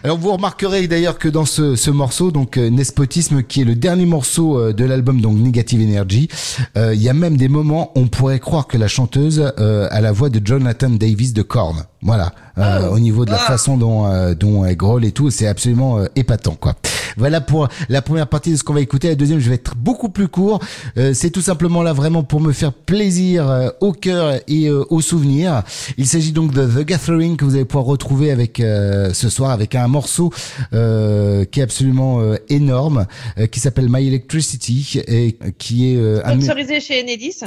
[0.04, 3.74] Alors vous remarquerez d'ailleurs que dans ce, ce morceau, donc euh, Nespotisme, qui est le
[3.74, 6.28] dernier morceau euh, de l'album, donc Negative Energy,
[6.76, 9.88] euh, il y a même des moments où on pourrait croire que la chanteuse euh,
[9.90, 11.84] a la voix de Jonathan Davis de Korn.
[12.02, 13.46] Voilà, Euh, au niveau de la Ah.
[13.46, 16.74] façon dont euh, dont elle grolle et tout, c'est absolument euh, épatant quoi.
[17.16, 19.08] Voilà pour la première partie de ce qu'on va écouter.
[19.08, 20.60] La deuxième, je vais être beaucoup plus court.
[20.98, 24.84] Euh, c'est tout simplement là vraiment pour me faire plaisir euh, au cœur et euh,
[24.90, 25.62] au souvenir.
[25.96, 29.50] Il s'agit donc de The Gathering que vous allez pouvoir retrouver avec euh, ce soir
[29.50, 30.32] avec un morceau
[30.72, 33.06] euh, qui est absolument euh, énorme,
[33.38, 37.40] euh, qui s'appelle My Electricity et qui est euh, un Sponsorisé chez Enedis.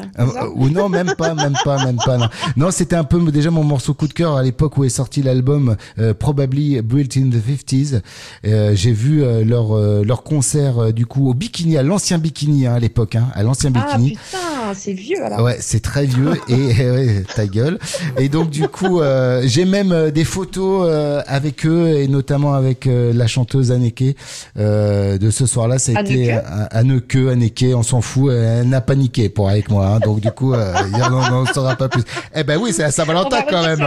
[0.55, 2.17] ou non, même pas, même pas, même pas.
[2.17, 4.89] Non, non c'était un peu déjà mon morceau coup de cœur à l'époque où est
[4.89, 8.01] sorti l'album euh, Probably Built in the 50s.
[8.45, 12.17] Euh, J'ai vu euh, leur euh, leur concert euh, du coup au Bikini, à l'ancien
[12.17, 14.11] Bikini hein, à l'époque, hein, à l'ancien Ah Bikini.
[14.11, 15.41] putain, c'est vieux alors.
[15.41, 16.55] Ouais, c'est très vieux et
[16.89, 17.79] ouais, ta gueule.
[18.17, 20.89] Et donc du coup, euh, j'ai même euh, des photos
[21.27, 24.15] avec eux et notamment avec la chanteuse Anneke
[24.55, 25.79] de ce soir-là.
[25.79, 28.31] Ça a été Anneke euh, Anneke, Anneke, on s'en fout.
[28.31, 29.87] Elle n'a pas niqué pour avec moi.
[29.87, 29.99] hein.
[29.99, 32.03] donc du coup, il on n'en saura pas plus.
[32.35, 33.79] Eh ben oui, c'est à Saint-Valentin quand même.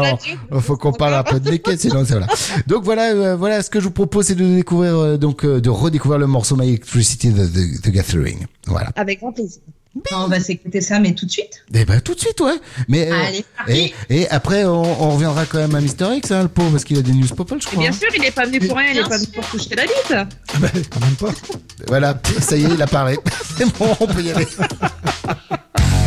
[0.61, 2.27] Faut qu'on parle un peu de Naked, sinon c'est voilà.
[2.67, 6.27] Donc voilà, voilà ce que je vous propose, c'est de découvrir donc de redécouvrir le
[6.27, 8.47] morceau My Electricity de The, The Gathering.
[8.67, 8.91] Voilà.
[8.97, 9.63] Avec grand plaisir.
[10.17, 11.65] On va s'écouter ça, mais tout de suite.
[11.75, 12.55] Eh ben tout de suite, ouais.
[12.89, 13.93] Mais euh, Allez, parti.
[14.09, 16.85] et, et après on, on reviendra quand même à Mister X, hein, le pauvre, parce
[16.85, 17.83] qu'il a des news popol, je Et crois.
[17.83, 17.93] bien hein.
[17.93, 19.83] sûr, il est pas venu pour rien, il est Bien pas venu pour toucher la
[19.83, 20.31] bite.
[20.91, 21.35] Quand même pas.
[21.89, 23.19] Voilà, ça y est, il a parlé.
[23.59, 24.47] C'est bon, on peut y aller.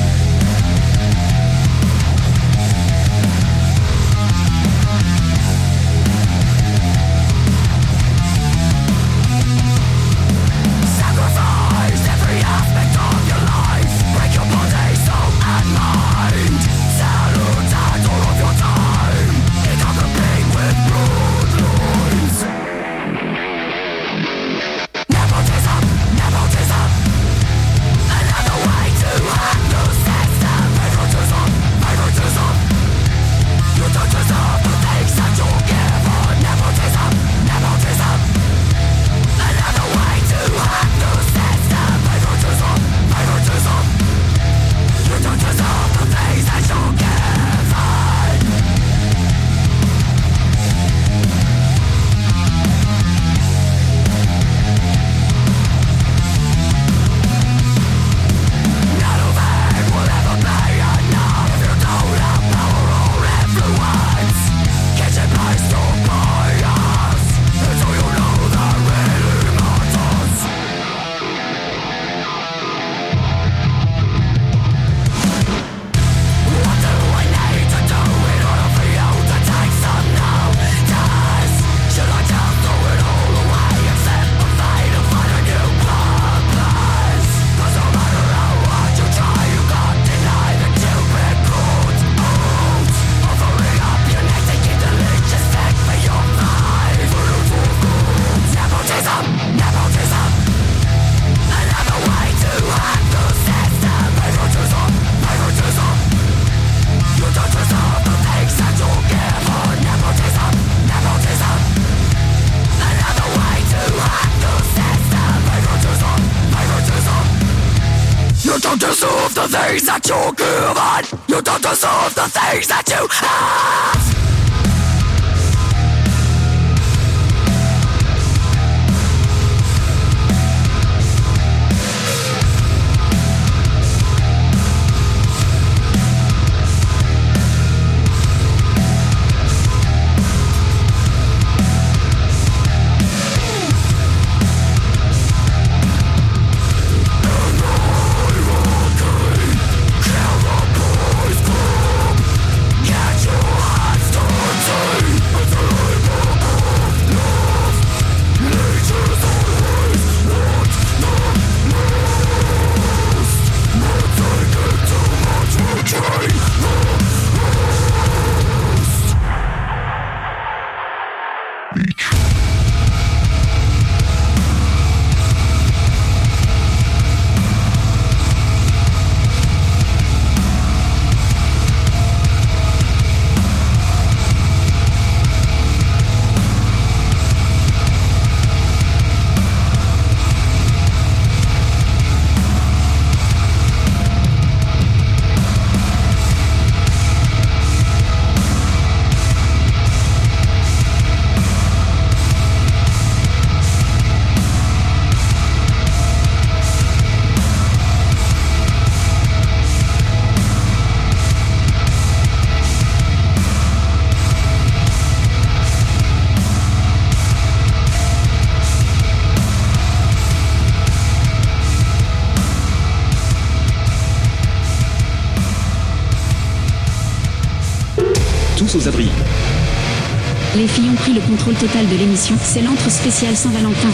[231.55, 232.35] total de l'émission.
[232.43, 233.89] C'est l'antre spécial Saint-Valentin.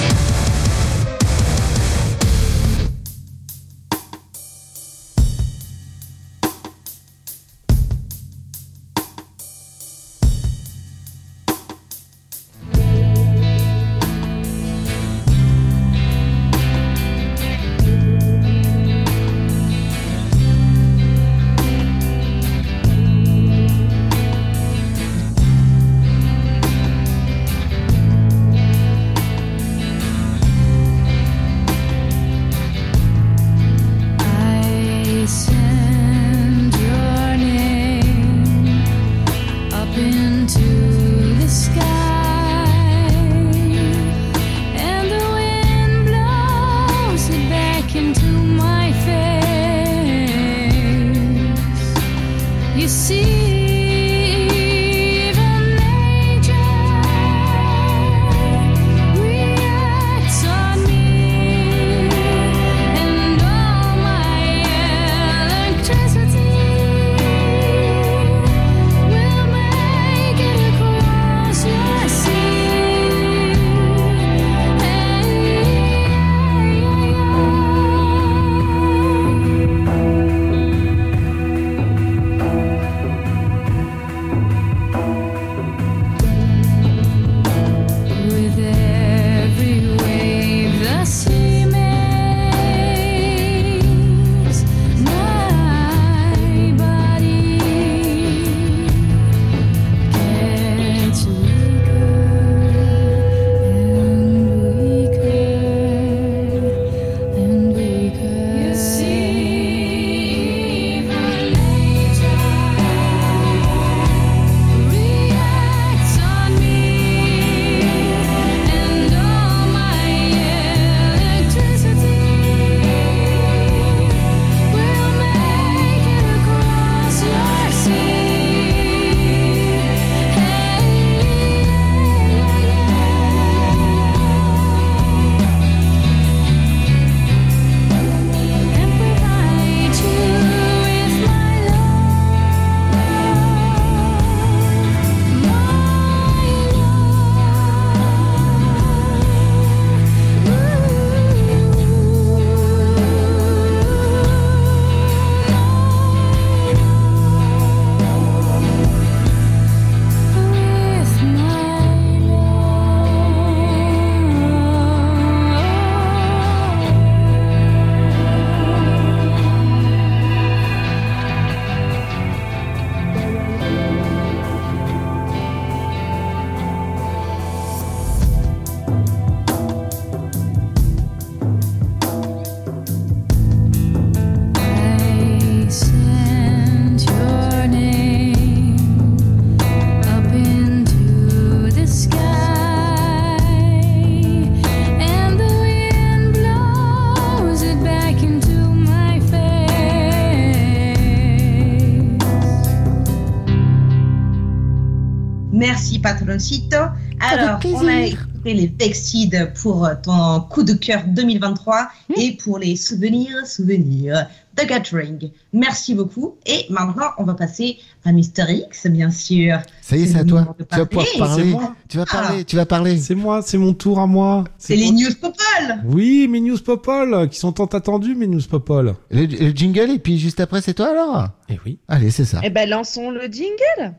[206.14, 206.78] Patroncito.
[207.20, 211.88] Alors, on a écouté les Vexid pour ton coup de cœur 2023
[212.18, 215.30] et pour les souvenirs, souvenirs de Gathering.
[215.54, 216.36] Merci beaucoup.
[216.46, 219.60] Et maintenant, on va passer à Mister X, bien sûr.
[219.82, 220.56] Ça y est, c'est à toi.
[220.70, 221.54] Tu vas pouvoir parler.
[221.54, 221.70] parler.
[221.88, 222.38] Tu vas parler.
[222.42, 222.44] Ah.
[222.46, 222.98] Tu vas parler.
[222.98, 224.44] C'est moi, c'est mon tour à moi.
[224.58, 225.78] C'est les news Popol.
[225.86, 228.96] Oui, mes news popol, qui sont tant attendus, mes news popol.
[229.10, 231.30] Le, le jingle et puis juste après, c'est toi alors?
[231.50, 231.78] Eh oui.
[231.88, 232.42] Allez, c'est ça.
[232.44, 233.96] Eh ben, lançons le jingle.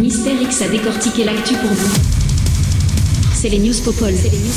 [0.00, 2.00] Mister X a décortiqué l'actu pour vous.
[3.34, 4.14] C'est les news Popol.
[4.14, 4.54] C'est les news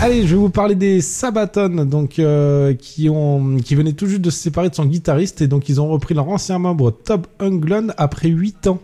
[0.00, 4.22] Allez, je vais vous parler des Sabaton, donc euh, qui ont, qui venaient tout juste
[4.22, 7.26] de se séparer de son guitariste et donc ils ont repris leur ancien membre Tob
[7.40, 8.78] Unglund après 8 ans.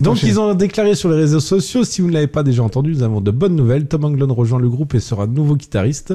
[0.00, 0.28] Donc Enchaîne.
[0.30, 3.02] ils ont déclaré sur les réseaux sociaux, si vous ne l'avez pas déjà entendu, nous
[3.02, 3.88] avons de bonnes nouvelles.
[3.88, 6.14] Tom Anglon rejoint le groupe et sera nouveau guitariste.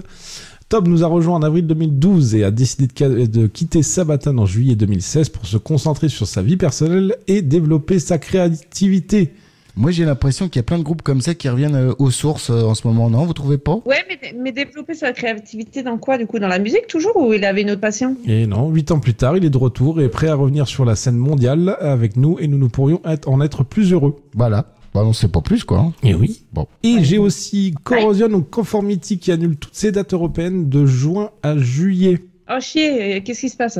[0.70, 4.76] Tom nous a rejoint en avril 2012 et a décidé de, quitter Sabaton en juillet
[4.76, 9.32] 2016 pour se concentrer sur sa vie personnelle et développer sa créativité.
[9.78, 12.12] Moi, j'ai l'impression qu'il y a plein de groupes comme ça qui reviennent euh, aux
[12.12, 13.26] sources euh, en ce moment, non?
[13.26, 13.80] Vous trouvez pas?
[13.86, 16.40] Ouais, mais, mais développer sa créativité dans quoi, du coup?
[16.40, 18.18] Dans la musique toujours ou il avait une autre passion?
[18.26, 20.68] Et non, huit ans plus tard, il est de retour et est prêt à revenir
[20.68, 24.18] sur la scène mondiale avec nous et nous nous pourrions être, en être plus heureux.
[24.36, 24.66] Voilà.
[24.98, 25.78] Bah, on sait pas plus, quoi.
[25.78, 25.94] hein.
[26.02, 26.42] Et oui.
[26.52, 26.66] Bon.
[26.82, 31.56] Et j'ai aussi Corrosion ou Conformity qui annule toutes ses dates européennes de juin à
[31.56, 32.24] juillet.
[32.50, 33.78] Oh chier, euh, qu'est-ce qui se passe?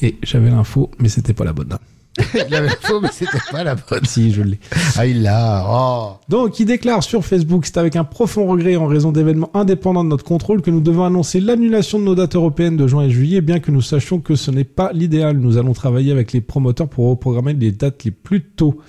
[0.00, 1.76] Et j'avais l'info, mais c'était pas la bonne.
[2.48, 4.04] Il avait faux, mais c'était pas la bonne.
[4.04, 4.58] Si, je l'ai.
[4.96, 5.64] Ah, il l'a.
[5.68, 6.12] Oh.
[6.28, 10.08] Donc, il déclare sur Facebook, c'est avec un profond regret en raison d'événements indépendants de
[10.08, 13.40] notre contrôle que nous devons annoncer l'annulation de nos dates européennes de juin et juillet,
[13.40, 15.36] bien que nous sachions que ce n'est pas l'idéal.
[15.36, 18.80] Nous allons travailler avec les promoteurs pour reprogrammer les dates les plus tôt.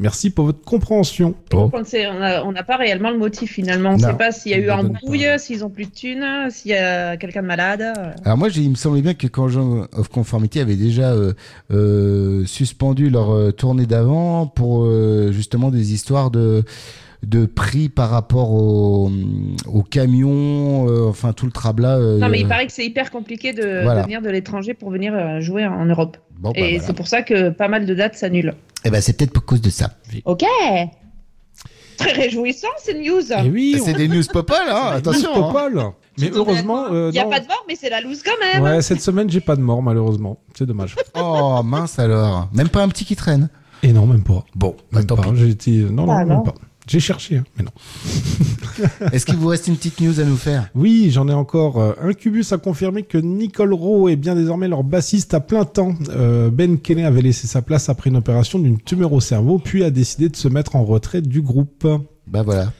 [0.00, 1.34] Merci pour votre compréhension.
[1.50, 3.90] Donc, on n'a pas réellement le motif finalement.
[3.90, 5.86] On ne sait pas s'il y a eu un le donnent brouille, s'ils ont plus
[5.86, 7.82] de thunes, s'il y a quelqu'un de malade.
[8.24, 11.32] Alors moi, il me semblait bien que quand Jean of Conformity avait déjà euh,
[11.72, 12.44] euh,
[12.78, 16.62] suspendu leur euh, tournée d'avant pour euh, justement des histoires de
[17.24, 19.10] de prix par rapport au,
[19.66, 21.96] au camion, euh, enfin tout le trabla.
[21.96, 24.02] euh, Non, mais il paraît que c'est hyper compliqué de, Voilà.
[24.02, 26.16] de venir de l'étranger pour venir euh, jouer en Europe.
[26.38, 26.84] Bon, bah, Et voilà.
[26.86, 28.54] c'est pour ça que pas mal de dates s'annulent.
[28.84, 29.90] Eh ben, c'est peut-être pour cause de ça.
[30.26, 30.44] Ok
[31.96, 35.30] Très réjouissant ces news Et oui, C'est des news popol, hein, attention.
[35.34, 35.94] hein.
[36.18, 37.30] Mais heureusement, euh, Il n'y a non.
[37.30, 39.60] pas de mort, mais c'est la loose quand même Ouais, cette semaine, j'ai pas de
[39.62, 40.38] mort, malheureusement.
[40.56, 40.94] C'est dommage.
[41.14, 42.48] Oh mince alors.
[42.52, 43.48] Même pas un petit qui traîne.
[43.82, 44.44] Et non, même pas.
[44.56, 45.22] Bon, bah, Même tant pas.
[45.30, 45.36] pis.
[45.36, 45.70] J'ai été...
[45.70, 46.42] Non, non, Ah, même non.
[46.42, 46.54] pas.
[46.88, 47.70] J'ai cherché, hein, mais non.
[49.12, 50.68] Est-ce qu'il vous reste une petite news à nous faire?
[50.74, 51.78] Oui, j'en ai encore.
[51.78, 55.94] Euh, Incubus a confirmé que Nicole Rowe est bien désormais leur bassiste à plein temps.
[56.08, 59.84] Euh, ben Kenney avait laissé sa place après une opération d'une tumeur au cerveau, puis
[59.84, 61.86] a décidé de se mettre en retraite du groupe.
[62.26, 62.72] Bah voilà.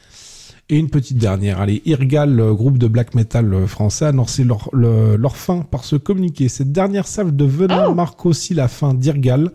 [0.71, 4.69] Et une petite dernière, allez, Irgal, le groupe de black metal français, a annoncé leur,
[4.75, 6.49] le- leur fin par ce communiqué.
[6.49, 9.51] Cette dernière salve de venin marque aussi la fin d'Irgal.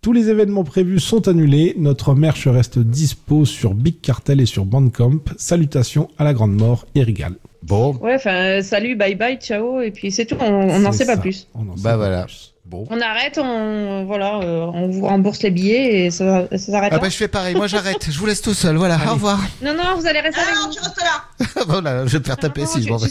[0.00, 1.74] Tous les événements prévus sont annulés.
[1.76, 5.18] Notre merch reste dispo sur Big Cartel et sur Bandcamp.
[5.38, 7.34] Salutations à la grande mort, Irgal.
[7.64, 11.06] Bon, Ouais, enfin, euh, salut, bye bye, ciao, et puis c'est tout, on n'en sait
[11.06, 11.48] pas plus.
[11.54, 12.24] On en sait bah pas voilà.
[12.26, 12.53] plus.
[12.74, 12.84] Bon.
[12.90, 16.96] On arrête, on, voilà, euh, on vous rembourse les billets et ça, ça s'arrête Ah
[16.96, 17.00] là.
[17.02, 19.40] bah je fais pareil, moi j'arrête, je vous laisse tout seul, voilà, au revoir.
[19.62, 20.74] Non, non, vous allez rester avec Alors, nous.
[20.74, 23.08] tu restes là voilà, je vais te faire taper Non, si je m'en vais.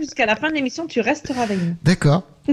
[0.00, 1.76] Jusqu'à la fin de l'émission, tu resteras avec nous.
[1.84, 2.24] D'accord.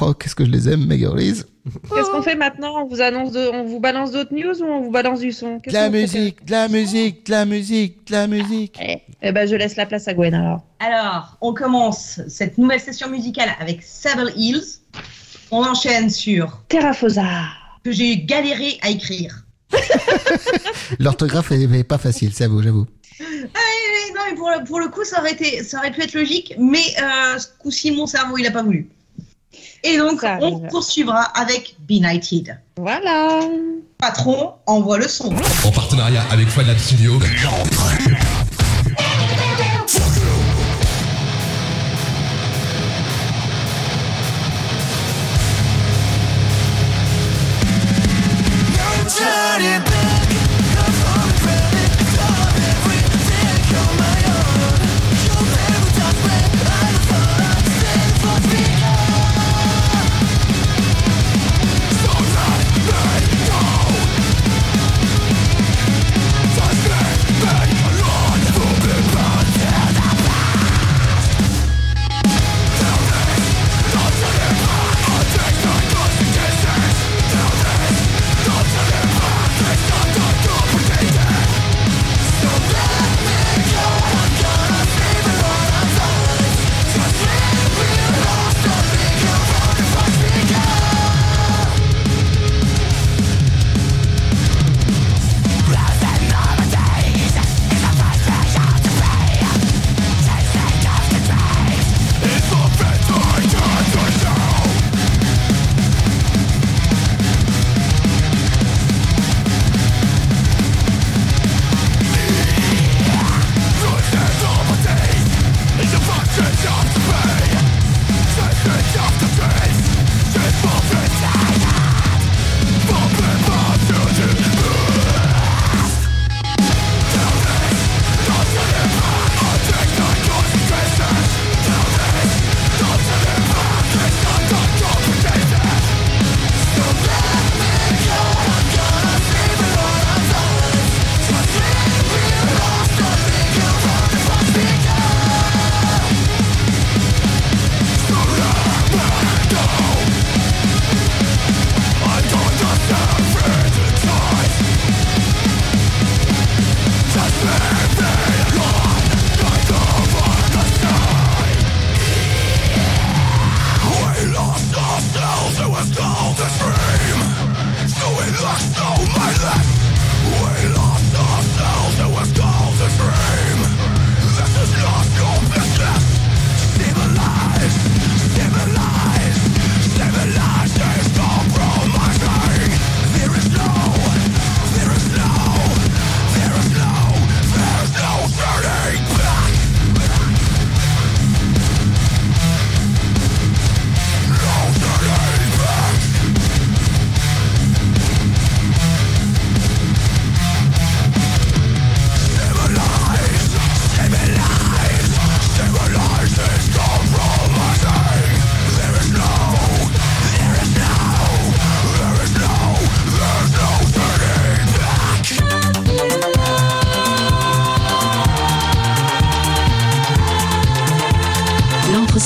[0.00, 1.42] Oh, qu'est-ce que je les aime, mes girlies.
[1.64, 2.82] Qu'est-ce qu'on fait maintenant?
[2.82, 5.60] On vous annonce, de, on vous balance d'autres news ou on vous balance du son?
[5.64, 8.76] De la musique, de la musique, de la musique, de la musique.
[8.82, 10.62] Eh, eh ben, je laisse la place à Gwen alors.
[10.80, 14.80] Alors, on commence cette nouvelle session musicale avec Sable Hills.
[15.52, 17.24] On enchaîne sur Terrafosa.
[17.84, 19.44] que j'ai galéré à écrire.
[20.98, 22.86] L'orthographe est, est pas facile, ça vous, j'avoue.
[23.20, 23.24] Ah,
[24.14, 26.54] non, mais pour, le- pour le coup, ça aurait, été, ça aurait pu être logique,
[26.58, 28.88] mais euh, ce coup-ci, mon cerveau, il a pas voulu.
[29.84, 30.68] Et donc, Ça on arrive.
[30.70, 32.58] poursuivra avec Benighted.
[32.76, 33.40] Voilà.
[33.98, 35.34] Patron, envoie le son.
[35.64, 37.18] En partenariat avec Fanat Studio.
[37.20, 38.01] Suspect,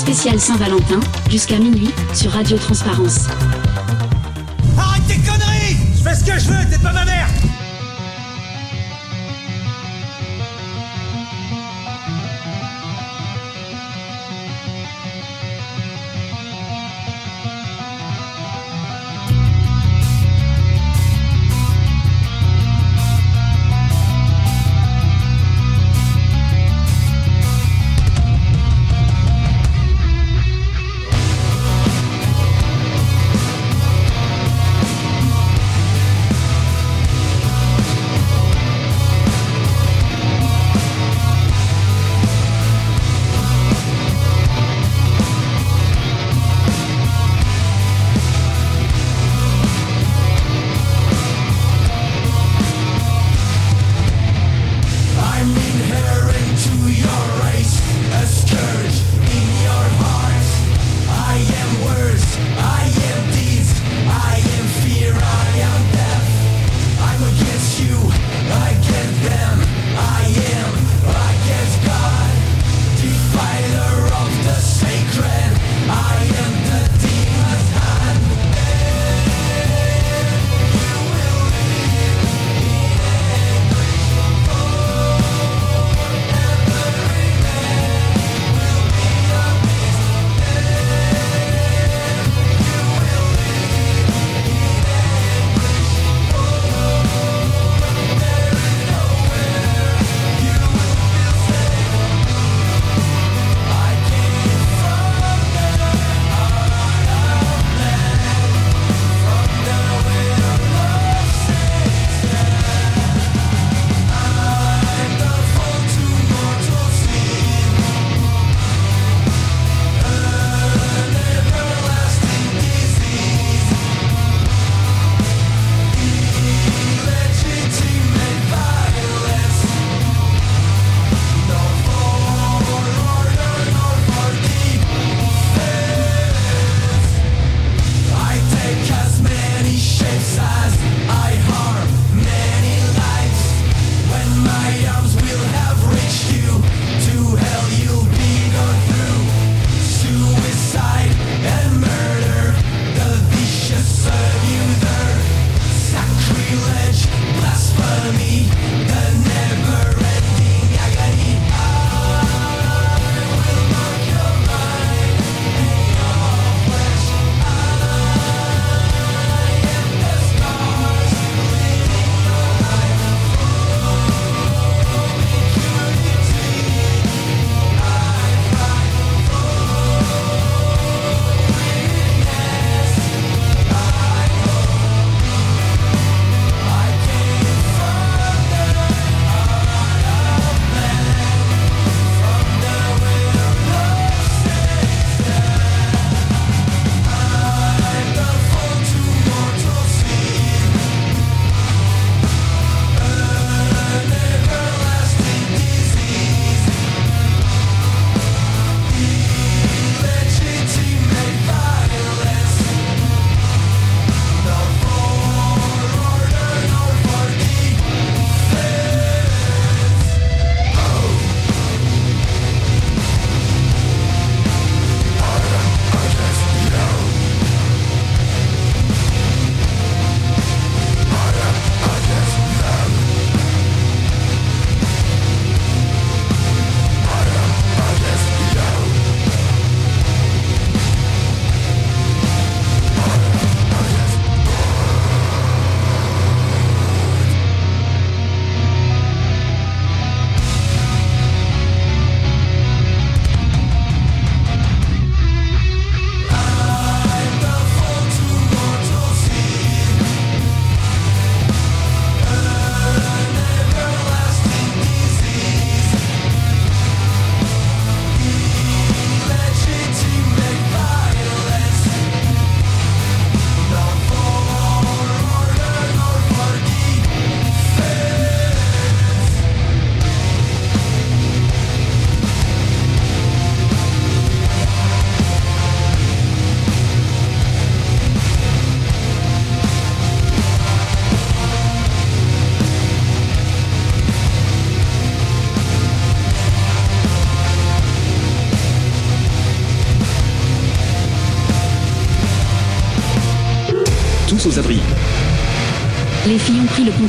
[0.07, 3.26] spécial Saint-Valentin, jusqu'à minuit, sur Radio Transparence.
[4.78, 7.26] Arrête tes conneries Je fais ce que je veux, t'es pas ma mère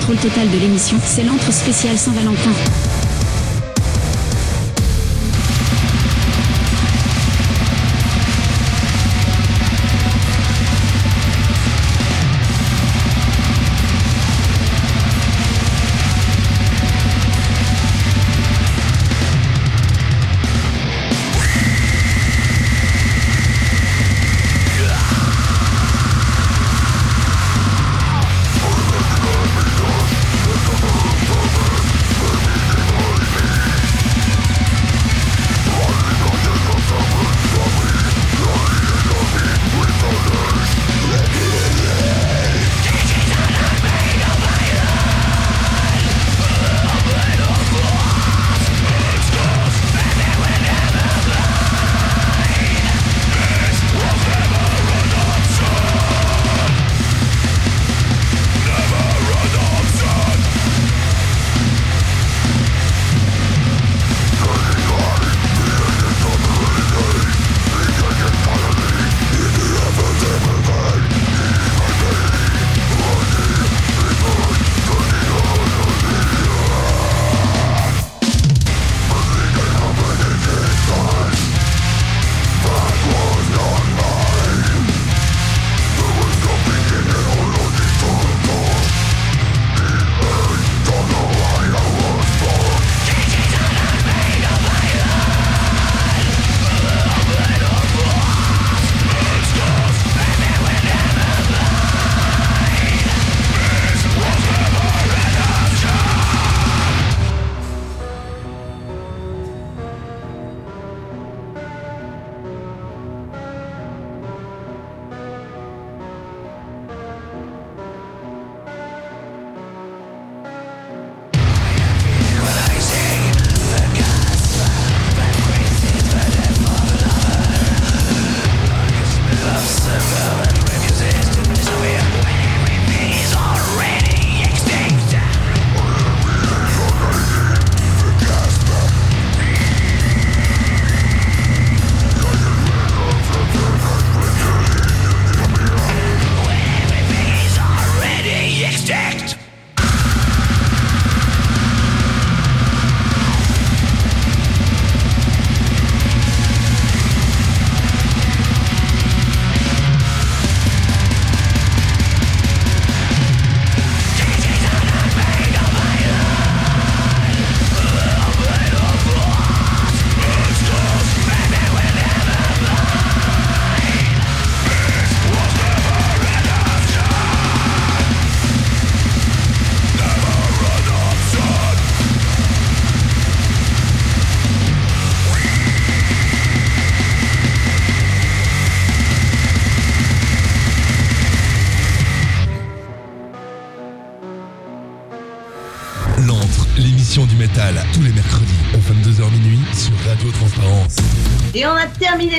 [0.08, 0.97] contrôle total de l'émission.
[1.03, 2.87] C'est l'antre spécial Saint-Valentin.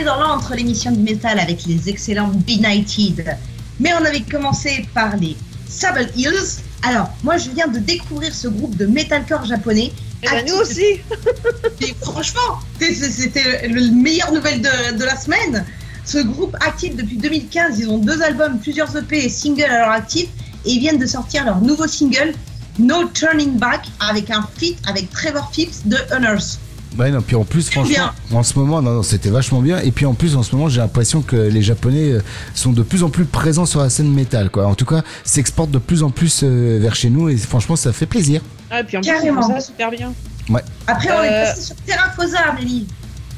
[0.08, 3.36] Dans l'antre l'émission du métal avec les excellents Benighted.
[3.78, 5.36] Mais on avait commencé par les
[5.68, 6.62] Sable Hills.
[6.82, 9.92] Alors, moi je viens de découvrir ce groupe de metalcore japonais.
[10.22, 11.00] Eh ben, nous aussi
[11.82, 15.66] Et franchement, c'était le meilleure nouvelle de, de la semaine.
[16.06, 19.90] Ce groupe actif depuis 2015, ils ont deux albums, plusieurs EP et singles à leur
[19.90, 20.30] actif.
[20.64, 22.32] Et ils viennent de sortir leur nouveau single,
[22.78, 26.58] No Turning Back, avec un feat avec Trevor Phipps de Unearth.
[26.96, 28.12] Ouais, non, puis en plus, franchement, bien.
[28.32, 29.78] en ce moment, non, non, c'était vachement bien.
[29.80, 32.20] Et puis en plus, en ce moment, j'ai l'impression que les Japonais euh,
[32.54, 34.66] sont de plus en plus présents sur la scène métal, quoi.
[34.66, 37.92] En tout cas, s'exportent de plus en plus euh, vers chez nous et franchement, ça
[37.92, 38.40] fait plaisir.
[38.70, 39.42] Ah, et puis en plus, Carrément.
[39.42, 40.12] ça super bien.
[40.48, 40.62] Ouais.
[40.86, 42.86] Après, on est Euh, passé sur Terra Fosa, Amélie.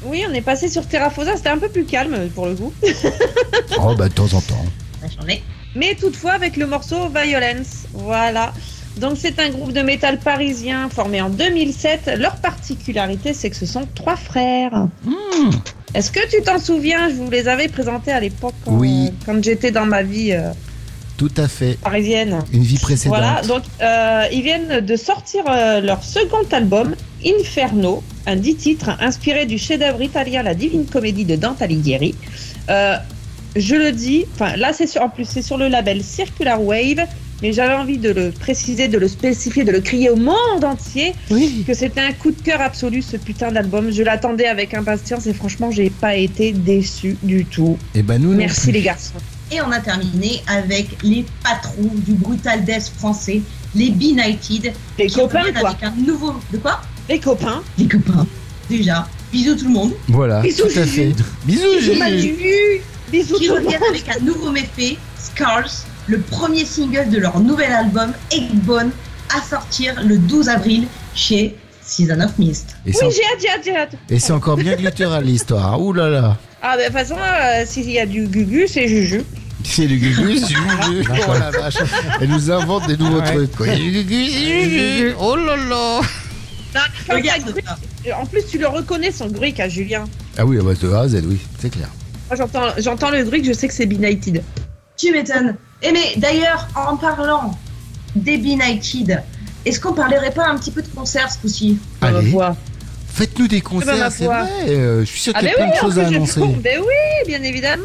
[0.03, 2.73] Oui, on est passé sur Terrafosa, c'était un peu plus calme pour le coup.
[3.79, 4.65] Oh, bah, de temps en temps.
[5.01, 5.43] Ça a changé.
[5.75, 7.85] Mais toutefois avec le morceau Violence.
[7.93, 8.53] Voilà.
[8.97, 12.11] Donc c'est un groupe de métal parisien formé en 2007.
[12.17, 14.87] Leur particularité, c'est que ce sont trois frères.
[15.93, 17.09] Est-ce que tu t'en souviens?
[17.09, 19.11] Je vous les avais présentés à l'époque quand, Oui.
[19.25, 20.51] quand j'étais dans ma vie euh,
[21.17, 21.77] Tout à fait.
[21.81, 22.39] parisienne.
[22.53, 23.17] Une vie précédente.
[23.17, 26.95] Voilà, donc euh, ils viennent de sortir euh, leur second album,
[27.25, 32.13] Inferno, un dix titres inspiré du chef-d'œuvre italien La Divine Comédie de Dante Alighieri.
[32.69, 32.95] Euh,
[33.55, 37.05] je le dis, enfin là c'est sur, en plus c'est sur le label Circular Wave,
[37.41, 41.13] mais j'avais envie de le préciser, de le spécifier, de le crier au monde entier
[41.67, 43.91] que c'était un coup de cœur absolu ce putain d'album.
[43.91, 47.77] Je l'attendais avec impatience et franchement j'ai pas été déçu du tout.
[47.95, 49.13] Et ben nous, Merci les garçons.
[49.51, 53.41] Et on a terminé avec les patrons du Brutal Death français,
[53.75, 54.71] les B-Nighted.
[54.97, 55.69] Les qui copains, reviennent quoi.
[55.71, 56.33] Avec un nouveau.
[56.53, 56.81] De quoi?
[57.09, 57.61] Les copains.
[57.77, 58.25] Les copains.
[58.69, 59.07] Déjà.
[59.33, 59.93] Bisous tout le monde.
[60.07, 61.11] Voilà, Bisous, tout à fait.
[61.45, 61.95] Bisous, Bisous.
[61.99, 62.33] Manu.
[63.11, 63.89] Bisous Qui tout le reviennent monde.
[63.89, 65.69] avec un nouveau méfait, Scars,
[66.07, 68.91] le premier single de leur nouvel album, Eggbone,
[69.35, 72.75] à sortir le 12 avril chez Season of Mist.
[72.85, 73.91] Et c'est Oui, en- j'ai hâte, j'ai hâte, j'ai hâte.
[74.09, 75.81] et c'est encore bien guttural l'histoire.
[75.81, 76.37] Ouh là là.
[76.61, 79.23] Ah, bah, de toute façon, euh, s'il y a du gugu, c'est Juju.
[79.63, 81.07] C'est du gugu, c'est gugu.
[81.27, 81.75] Oh la vache.
[82.19, 83.33] Elle nous invente des nouveaux Ouais.
[83.33, 83.55] trucs.
[83.55, 83.67] Quoi.
[83.67, 85.13] Du gugu, gugu.
[85.19, 86.01] Oh là là.
[86.73, 86.81] Non,
[87.15, 87.43] Regarde
[88.17, 90.05] En plus, tu le reconnais, son gruic à Julien.
[90.37, 91.89] Ah oui, bah, de A à Z, oui, c'est clair.
[92.29, 94.41] Moi, j'entends, j'entends le gruic, je sais que c'est Benighted.
[94.97, 95.55] Tu m'étonnes.
[95.83, 97.57] Et mais d'ailleurs, en parlant
[98.15, 99.23] des B-Nighted,
[99.65, 101.77] est-ce qu'on parlerait pas un petit peu de concert ce coup-ci?
[102.01, 102.55] Allez, voix.
[103.07, 104.47] faites-nous des Eh concerts, c'est vrai.
[104.67, 106.39] euh, je suis sûr Ah, qu'il y a oui, plein de choses à plus, annoncer.
[106.39, 106.61] trouve.
[106.61, 107.83] Ben oui, bien évidemment.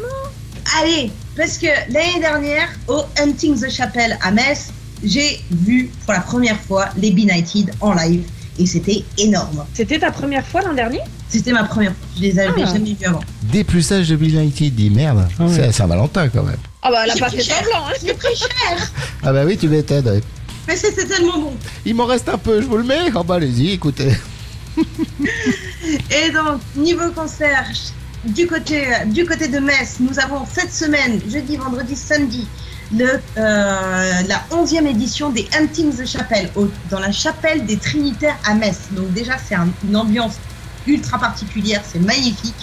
[0.81, 4.67] Allez, parce que l'année dernière, au Hunting the Chapel à Metz,
[5.03, 8.23] j'ai vu pour la première fois les B-Nighted en live.
[8.59, 9.63] Et c'était énorme.
[9.75, 10.99] C'était ta première fois l'an dernier?
[11.29, 12.07] C'était ma première fois.
[12.15, 12.73] Je les avais Ah.
[12.73, 13.19] jamais vus avant.
[13.43, 15.27] Déplussage de Bill Nighty, dit merde.
[15.39, 15.43] Ah.
[15.47, 16.57] C'est à Saint-Valentin quand même.
[16.87, 17.93] Ah bah, elle a J'ai pas pris fait semblant, hein.
[17.99, 18.91] C'est très cher.
[19.23, 20.07] Ah bah oui, tu m'étonnes.
[20.07, 20.21] ouais.
[20.67, 21.53] Mais c'était tellement bon.
[21.85, 23.09] Il m'en reste un peu, je vous le mets.
[23.13, 24.11] Ah bah allez-y, écoutez.
[24.77, 27.65] Et donc, niveau concert,
[28.25, 32.47] du côté, du côté de Metz, nous avons cette semaine, jeudi, vendredi, samedi,
[32.95, 33.05] le,
[33.37, 38.53] euh, la 11e édition des Hunting the Chapel, au- dans la chapelle des Trinitaires à
[38.53, 38.77] Metz.
[38.91, 40.35] Donc déjà, c'est un- une ambiance
[40.85, 42.55] ultra particulière, c'est magnifique.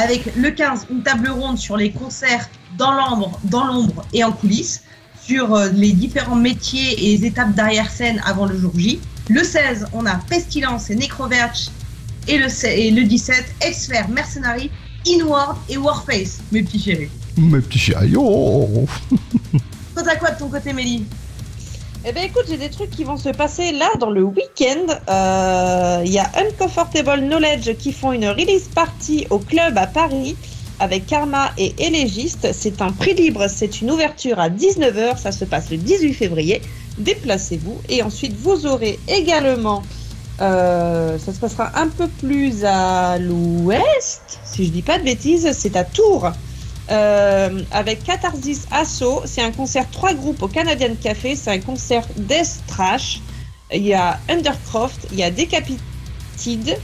[0.00, 4.30] Avec le 15, une table ronde sur les concerts dans l'ombre, dans l'ombre et en
[4.32, 4.82] coulisses,
[5.20, 9.00] sur euh, les différents métiers et les étapes d'arrière-scène avant le jour J.
[9.28, 11.68] Le 16, on a Pestilence et Necroverge
[12.28, 14.70] et le, se- et le 17, Exfer, Mercenary,
[15.06, 17.08] Inward et Warface, mes petits chéris.
[17.36, 18.86] Mes petits chiaillons.
[19.94, 21.04] Quant à quoi de ton côté, Mélie?
[22.04, 24.86] Eh ben écoute, j'ai des trucs qui vont se passer là dans le week-end.
[25.10, 30.36] Euh, Il y a Uncomfortable Knowledge qui font une release party au club à Paris
[30.78, 32.50] avec Karma et Élégiste.
[32.52, 36.62] C'est un prix libre, c'est une ouverture à 19h, ça se passe le 18 février.
[36.98, 39.82] Déplacez-vous et ensuite vous aurez également,
[40.40, 45.50] euh, ça se passera un peu plus à l'ouest, si je dis pas de bêtises,
[45.52, 46.30] c'est à Tours.
[46.90, 49.22] Euh, avec Catharsis Asso.
[49.26, 51.36] C'est un concert trois groupes au Canadian Café.
[51.36, 53.20] C'est un concert Death Trash.
[53.72, 56.78] Il y a Undercroft, il y a Decapitated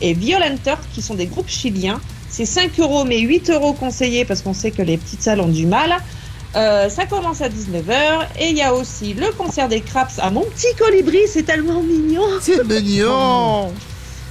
[0.00, 2.00] et Violenter qui sont des groupes chiliens.
[2.30, 5.48] C'est 5 euros, mais 8 euros conseillés parce qu'on sait que les petites salles ont
[5.48, 5.94] du mal.
[6.56, 10.30] Euh, ça commence à 19h et il y a aussi le concert des Craps à
[10.30, 12.22] mon petit colibri, c'est tellement mignon.
[12.40, 13.72] C'est mignon.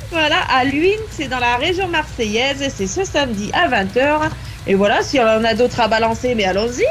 [0.10, 4.30] Voilà, à Luynes, c'est dans la région marseillaise c'est ce samedi à 20h.
[4.66, 6.84] Et voilà, si on en a d'autres à balancer, mais allons-y.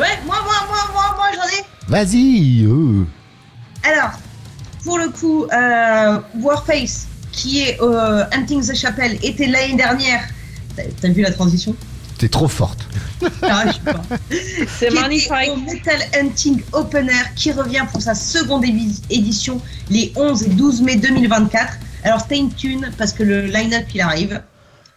[0.00, 1.64] Ouais, moi, moi, moi, moi, moi, j'en ai.
[1.88, 2.64] Vas-y.
[2.64, 3.04] euh.
[3.84, 4.10] Alors,
[4.84, 10.22] pour le coup, euh, Warface, qui est euh, Hunting the Chapel, était l'année dernière.
[11.00, 11.74] T'as vu la transition?
[12.18, 12.80] T'es trop forte.
[13.42, 14.02] Ah, je sais pas.
[14.78, 15.32] C'est magnifique.
[15.48, 18.64] Au Metal Hunting Open Air qui revient pour sa seconde
[19.08, 21.74] édition les 11 et 12 mai 2024.
[22.02, 24.42] Alors stay in tune parce que le line-up il arrive.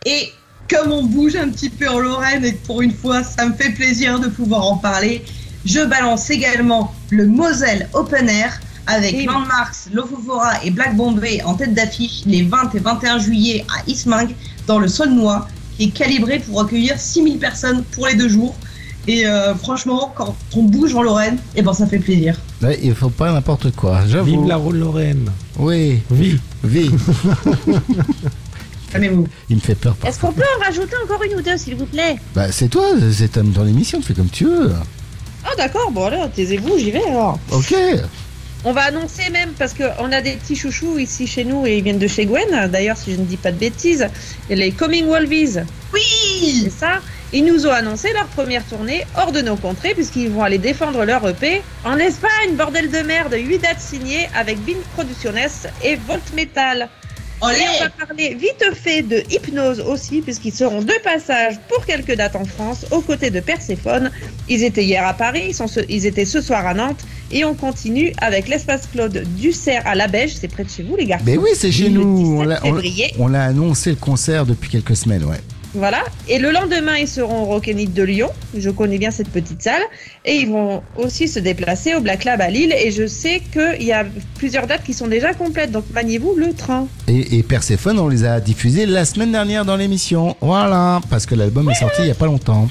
[0.06, 0.34] Et
[0.70, 3.54] comme on bouge un petit peu en Lorraine et que pour une fois ça me
[3.54, 5.24] fait plaisir de pouvoir en parler,
[5.66, 9.26] je balance également le Moselle Open Air avec Oui.
[9.26, 14.34] Landmarks, Lofofora et Black Bombay en tête d'affiche les 20 et 21 juillet à Ismingue
[14.66, 18.56] dans le Saulnois qui est calibré pour accueillir 6000 personnes pour les deux jours.
[19.08, 22.38] Et euh, franchement, quand on bouge en Lorraine, et ben ça fait plaisir.
[22.62, 24.02] Ouais, il faut pas n'importe quoi.
[24.06, 24.42] J'avoue.
[24.42, 25.32] Vive la Rôle Lorraine.
[25.58, 26.00] Oui.
[26.12, 26.42] Vive.
[26.64, 27.00] Vive.
[29.02, 29.28] Calmez-vous.
[29.50, 29.96] Il me fait peur.
[30.06, 32.18] Est-ce qu'on peut en rajouter encore une ou deux, s'il vous plaît?
[32.36, 34.72] Bah c'est toi, c'est dans l'émission, tu fais comme tu veux.
[35.46, 37.40] Ah d'accord, bon alors, taisez-vous, j'y vais alors.
[37.52, 37.74] Ok.
[38.66, 41.84] On va annoncer même, parce qu'on a des petits chouchous ici chez nous et ils
[41.84, 44.08] viennent de chez Gwen, d'ailleurs si je ne dis pas de bêtises,
[44.50, 45.60] les Coming Wolvies.
[45.94, 47.00] Oui C'est ça
[47.32, 51.06] Ils nous ont annoncé leur première tournée hors de nos contrées puisqu'ils vont aller défendre
[51.06, 56.34] leur EP en Espagne, bordel de merde, 8 dates signées avec Bin Producciones et Volt
[56.36, 56.90] Metal.
[57.42, 61.86] Allez Et on va parler vite fait de Hypnose aussi, puisqu'ils seront de passage pour
[61.86, 64.10] quelques dates en France, aux côtés de Perséphone.
[64.50, 67.00] Ils étaient hier à Paris, ils, sont ce- ils étaient ce soir à Nantes,
[67.32, 70.96] et on continue avec l'espace Claude Dussert à La Beige, c'est près de chez vous
[70.96, 71.26] les garçons.
[71.28, 72.18] Mais oui, c'est chez nous.
[72.18, 73.14] 17 On l'a- on- février.
[73.20, 75.38] on l'a annoncé le concert depuis quelques semaines, ouais.
[75.74, 76.04] Voilà.
[76.28, 78.30] Et le lendemain, ils seront au Rock'n'It de Lyon.
[78.58, 79.82] Je connais bien cette petite salle.
[80.26, 82.74] Et ils vont aussi se déplacer au Black Lab à Lille.
[82.74, 85.72] Et je sais qu'il y a plusieurs dates qui sont déjà complètes.
[85.72, 86.88] Donc maniez-vous le train.
[87.08, 90.36] Et, et Perséphone, on les a diffusés la semaine dernière dans l'émission.
[90.42, 92.68] Voilà, parce que l'album est sorti il y a pas longtemps.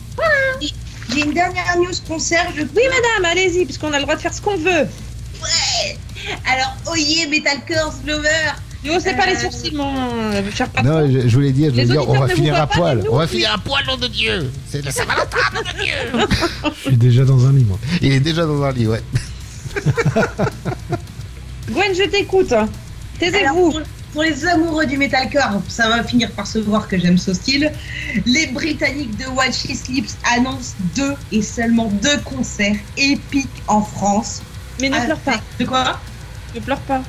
[1.14, 2.47] j'ai une dernière news concert.
[2.56, 2.62] Je...
[2.62, 4.89] Oui, madame, allez-y, puisqu'on a le droit de faire ce qu'on veut.
[5.43, 5.97] Ouais.
[6.51, 8.52] Alors, oyez Metalcore Lover.
[8.87, 10.91] Ne haussez pas les Euh, sourcils, mon euh, cher patron.
[10.91, 12.55] Non, je, je voulais dire, je Les voulais dire, on auditeurs va ne vous finir
[12.55, 12.97] voient à pas, poil.
[12.99, 14.51] mais nous, On va finir à poil, nom de Dieu.
[14.69, 16.71] C'est la Saint-Valentin, nom de Dieu.
[16.85, 17.79] Je suis déjà dans un lit, moi.
[18.01, 19.03] Il est déjà dans un lit, ouais.
[21.71, 22.53] Gwen, je t'écoute.
[22.53, 22.69] Alors,
[23.19, 23.71] Taisez-vous.
[23.73, 23.81] pour,
[24.13, 27.73] pour les amoureux du metalcore, ça va finir par se voir que j'aime ce style.
[28.25, 34.43] Les Britanniques de Watch His Lips annoncent deux et seulement deux concerts épiques en France.
[34.81, 35.41] Mais ne pleure pas.
[35.59, 35.99] De quoi?
[36.55, 37.03] Ne pleure pas.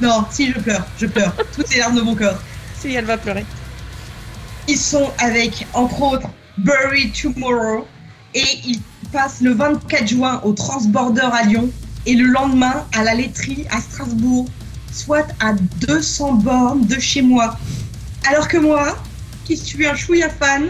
[0.00, 1.34] Non, si je pleure, je pleure.
[1.54, 2.38] Toutes les larmes de mon corps.
[2.78, 3.46] Si, elle va pleurer.
[4.68, 6.28] Ils sont avec, entre autres,
[6.58, 7.86] Bury Tomorrow.
[8.34, 8.80] Et ils
[9.12, 11.70] passent le 24 juin au Transborder à Lyon.
[12.04, 14.46] Et le lendemain à la laiterie à Strasbourg.
[14.92, 15.52] Soit à
[15.86, 17.56] 200 bornes de chez moi.
[18.28, 18.96] Alors que moi,
[19.44, 20.68] qui suis un chouïa fan,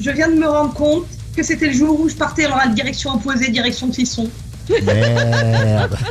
[0.00, 2.68] je viens de me rendre compte que c'était le jour où je partais dans la
[2.68, 4.28] direction opposée, direction Clisson.
[4.84, 5.98] Merde.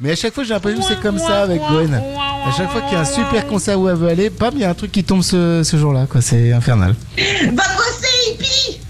[0.00, 1.94] Mais à chaque fois, j'ai l'impression que c'est comme ça avec Gwen.
[1.94, 4.60] À chaque fois qu'il y a un super concert où elle veut aller, bam, il
[4.60, 6.22] y a un truc qui tombe ce, ce jour-là, quoi.
[6.22, 6.94] C'est infernal.
[7.52, 8.80] Va bosser, hippie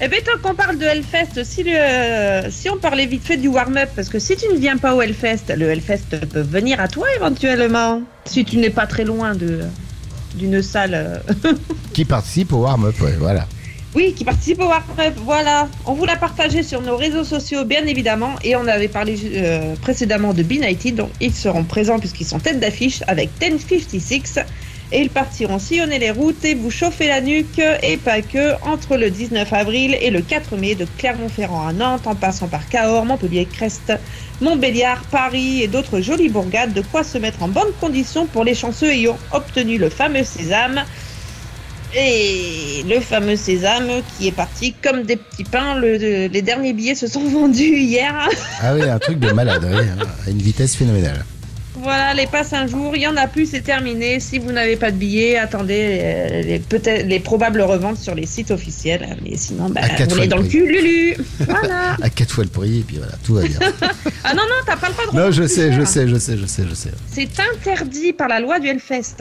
[0.00, 3.48] Eh bien, tant qu'on parle de Hellfest, si, le, si on parlait vite fait du
[3.48, 6.88] warm-up, parce que si tu ne viens pas au Hellfest, le Hellfest peut venir à
[6.88, 9.60] toi éventuellement, si tu n'es pas très loin de
[10.34, 10.94] d'une salle.
[10.94, 11.52] euh,
[11.92, 13.46] Qui participe au warm-up, ouais, voilà.
[13.94, 15.68] Oui, qui participe au warm-up, voilà.
[15.84, 19.76] On vous l'a partagé sur nos réseaux sociaux, bien évidemment, et on avait parlé euh,
[19.76, 24.38] précédemment de B-Nighted, donc ils seront présents puisqu'ils sont tête d'affiche avec 1056,
[24.92, 28.96] et ils partiront sillonner les routes et vous chauffer la nuque, et pas que, entre
[28.96, 33.04] le 19 avril et le 4 mai, de Clermont-Ferrand à Nantes, en passant par Cahors,
[33.04, 33.92] Montpellier, Crest,
[34.40, 38.54] Montbéliard, Paris et d'autres jolies bourgades, de quoi se mettre en bonne condition pour les
[38.54, 40.82] chanceux ayant obtenu le fameux sésame.
[41.94, 45.74] Et le fameux sésame qui est parti comme des petits pains.
[45.78, 48.28] Le- les derniers billets se sont vendus hier.
[48.62, 51.24] Ah oui, un truc de malade, oui, hein, à une vitesse phénoménale.
[51.82, 54.20] Voilà, les passes un jour, il y en a plus, c'est terminé.
[54.20, 58.24] Si vous n'avez pas de billets, attendez euh, les, peut-être les probables reventes sur les
[58.24, 59.16] sites officiels.
[59.24, 61.16] Mais sinon, bah, vous l'avez dans le cul, Lulu.
[61.40, 61.96] Voilà.
[62.00, 63.58] À quatre fois le prix, et puis voilà, tout va bien.
[64.24, 66.38] Ah non, non, t'as pas le droit de non, je sais, je sais, je sais,
[66.38, 66.90] je sais, je sais.
[67.12, 69.16] C'est interdit par la loi du Hellfest.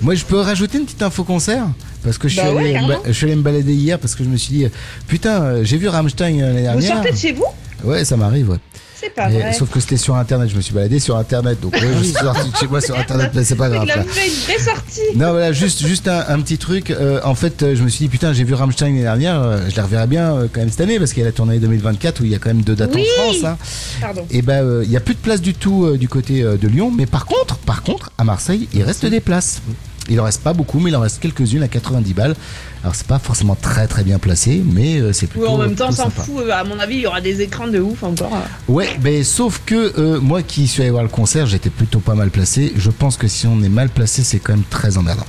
[0.00, 1.68] Moi, je peux rajouter une petite info concert?
[2.02, 2.76] Parce que je suis, Bah allé,
[3.06, 4.70] je suis allé me balader hier parce que je me suis dit, euh,
[5.06, 6.94] putain, euh, j'ai vu Rammstein l'année Vous dernière.
[6.94, 7.44] sortez de chez vous?
[7.84, 8.56] Ouais, ça m'arrive, ouais.
[9.00, 9.52] C'est pas Et- vrai.
[9.52, 12.12] sauf que c'était sur internet, je me suis baladé sur internet, donc ouais, je suis
[12.12, 13.84] sorti de chez moi sur internet, mais c'est pas grave.
[13.86, 15.00] Il a fait une vraie sortie.
[15.16, 16.90] Non, voilà, juste, juste un, un petit truc.
[16.90, 19.58] euh, en fait, euh, je me suis dit, putain, j'ai vu Rammstein l'année dernière, euh,
[19.70, 21.58] je la reverrai bien euh, quand même cette année parce qu'il y a la tournée
[21.58, 23.04] 2024 où il y a quand même deux dates Oui.
[23.18, 23.44] en France.
[23.44, 23.56] hein.
[24.00, 24.26] Pardon.
[24.30, 26.92] Et ben, euh, il y a plus de place du tout du côté de Lyon,
[26.96, 29.62] mais par contre, par contre, à Marseille, il reste des places.
[30.08, 32.34] Il en reste pas beaucoup, mais il en reste quelques-unes à 90 balles.
[32.82, 35.48] Alors c'est pas forcément très très bien placé, mais euh, c'est Oui, plutôt.
[35.48, 36.36] en même temps, s'en fout.
[36.38, 38.32] euh, À mon avis, il y aura des écrans de ouf encore.
[38.68, 42.14] Ouais, mais sauf que euh, moi qui suis allé voir le concert, j'étais plutôt pas
[42.14, 42.72] mal placé.
[42.76, 45.26] Je pense que si on est mal placé, c'est quand même très emmerdant.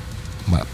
[0.47, 0.65] Voilà.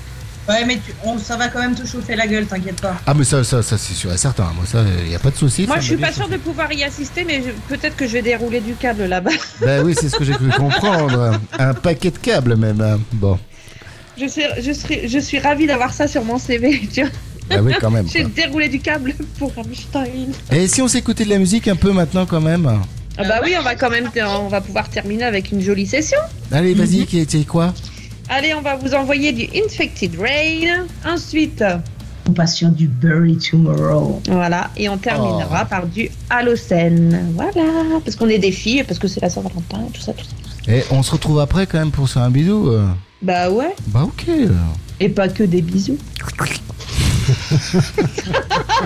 [0.47, 2.95] Ouais, mais tu- on- ça va quand même te chauffer la gueule, t'inquiète pas.
[3.05, 4.45] Ah mais ça, ça, ça c'est sûr et certain.
[4.55, 5.65] Moi ça, il y a pas de souci.
[5.67, 8.61] Moi, je suis pas sûre de pouvoir y assister, mais peut-être que je vais dérouler
[8.61, 9.31] du câble là-bas.
[9.61, 11.37] Ben oui, c'est ce que j'ai cru comprendre.
[11.59, 12.99] Un paquet de câbles même.
[13.13, 13.37] Bon.
[14.19, 16.81] Je suis, je serais, je suis ravie d'avoir ça sur mon CV.
[16.93, 17.11] Tu vois.
[17.49, 18.07] Ah oui, quand même.
[18.11, 20.27] J'ai déroulé du câble pour Rammstein.
[20.51, 22.69] Et si on s'écoutait de la musique un peu maintenant quand même?
[23.17, 24.09] Ah bah oui, on va quand même,
[24.43, 26.19] on va pouvoir terminer avec une jolie session.
[26.51, 27.73] Allez, vas-y, qui c'est quoi?
[28.29, 30.85] Allez, on va vous envoyer du Infected Rain.
[31.05, 31.63] Ensuite,
[32.27, 34.21] On passe sur du Bury Tomorrow.
[34.27, 37.31] voilà, et on terminera par du Halocène.
[37.33, 37.71] Voilà,
[38.03, 40.71] parce qu'on est des filles, parce que c'est la Saint-Valentin, tout ça, tout ça.
[40.71, 42.67] Et on se retrouve après quand même pour faire un bisou.
[42.71, 42.85] euh.
[43.21, 44.27] Bah ouais, Bah ok.
[44.29, 44.77] alors.
[44.99, 45.97] et pas que des bisous.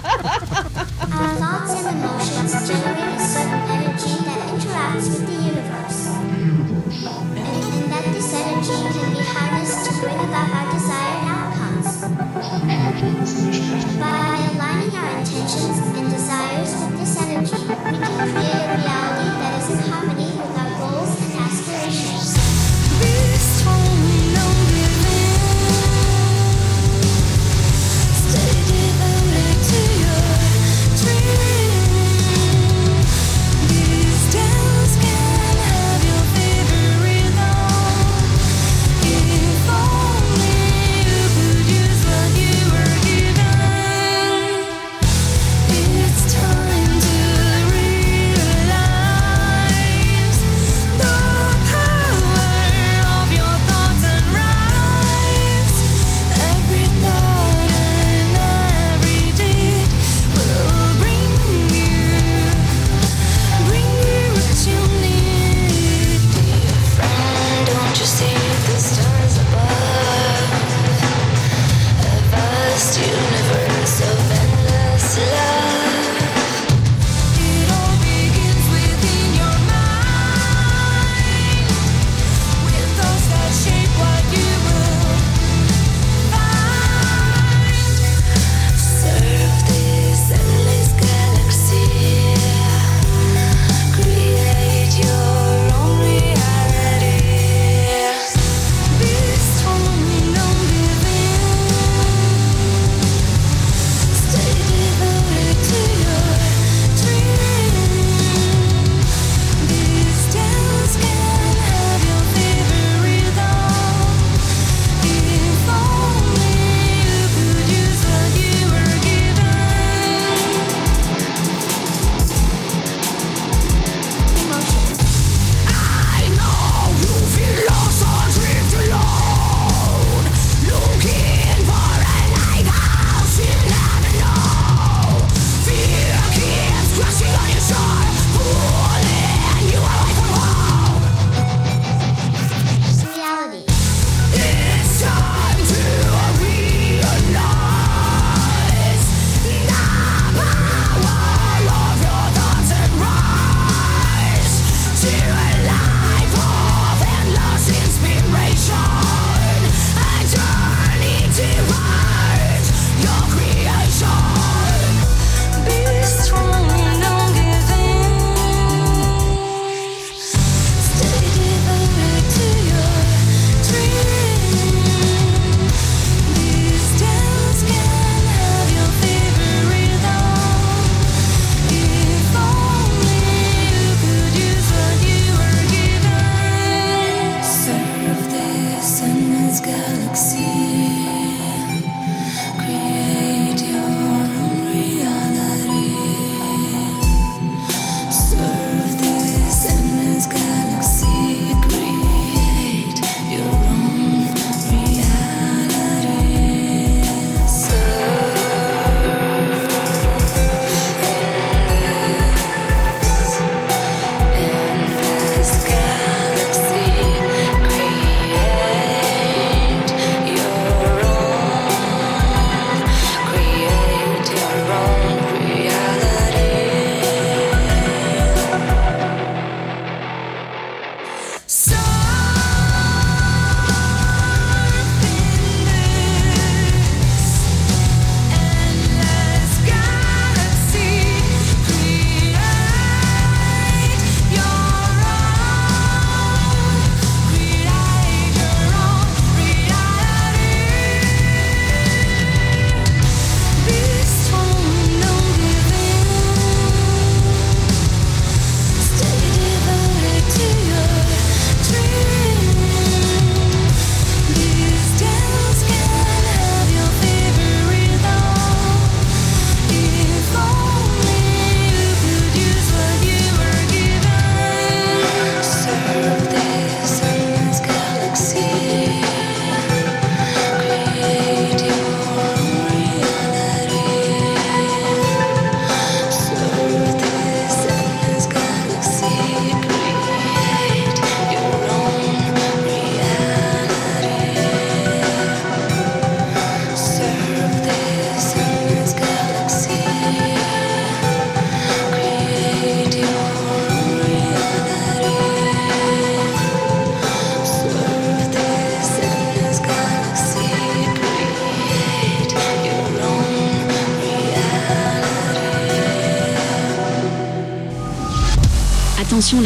[0.01, 6.07] Our thoughts and emotions generate a certain energy that interacts with the universe.
[7.37, 11.89] And that this energy can be harnessed to bring about our desired outcomes.
[13.99, 18.70] By aligning our intentions and desires with this energy, we can create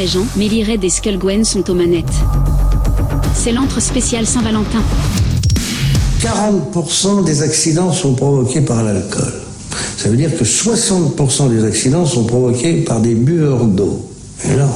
[0.05, 2.05] Mais Melly Red et Skullgwen sont aux manettes.
[3.33, 4.83] C'est l'antre spécial Saint-Valentin.
[6.21, 9.33] 40% des accidents sont provoqués par l'alcool.
[9.97, 14.07] Ça veut dire que 60% des accidents sont provoqués par des buveurs d'eau.
[14.43, 14.69] Énorme.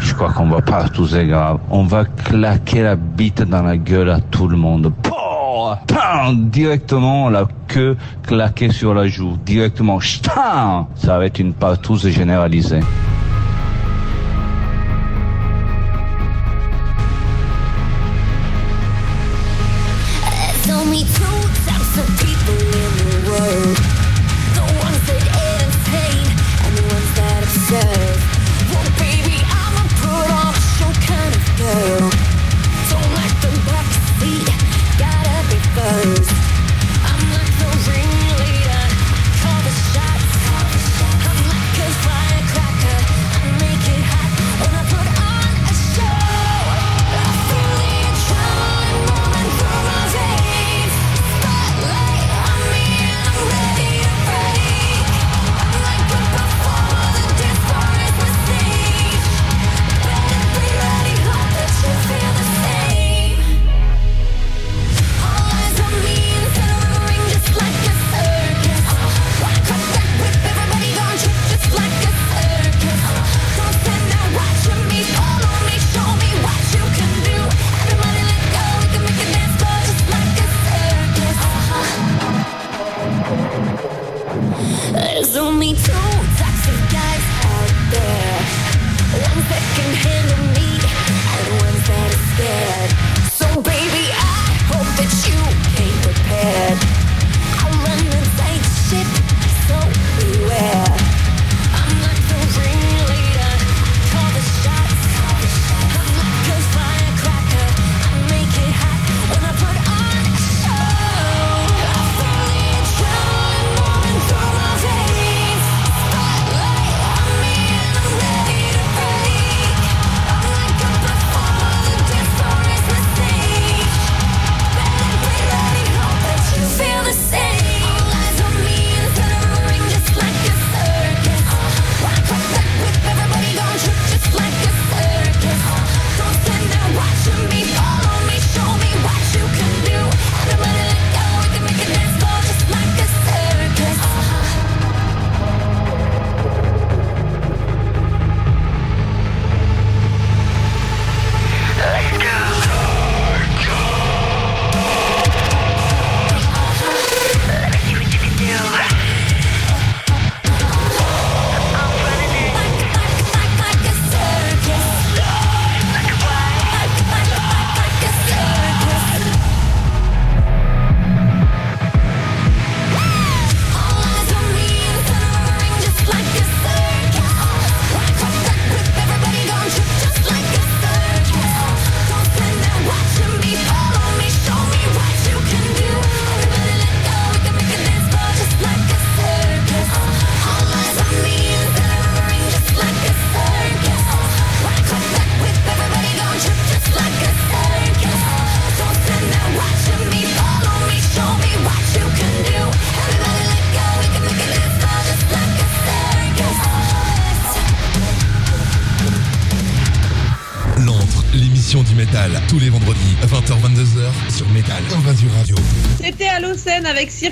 [0.00, 1.58] Je crois qu'on va pas tous grave.
[1.70, 4.92] On va claquer la bite dans la gueule à tout le monde.
[6.32, 7.96] Directement la queue
[8.26, 9.36] claquée sur la joue.
[9.46, 10.00] Directement.
[10.00, 12.80] Ça va être une partouze généralisée.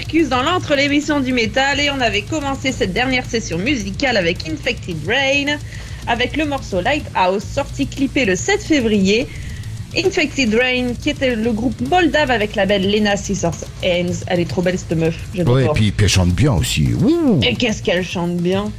[0.07, 4.49] Circus dans l'entre l'émission du métal et on avait commencé cette dernière session musicale avec
[4.49, 5.59] Infected Rain
[6.07, 9.27] avec le morceau Lighthouse sorti clippé le 7 février.
[9.97, 14.25] Infected Rain qui était le groupe moldave avec la belle Lena Scissors Hands.
[14.29, 15.17] Elle est trop belle cette meuf.
[15.35, 16.91] Ouais, et puis, puis elle chante bien aussi.
[16.95, 17.41] Ouh.
[17.43, 18.71] Et qu'est-ce qu'elle chante bien.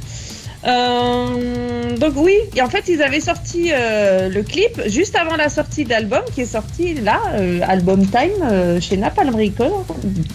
[0.66, 5.48] Euh, donc oui, et en fait ils avaient sorti euh, le clip juste avant la
[5.48, 9.86] sortie d'album qui est sorti là, euh, Album Time chez Napalm Records.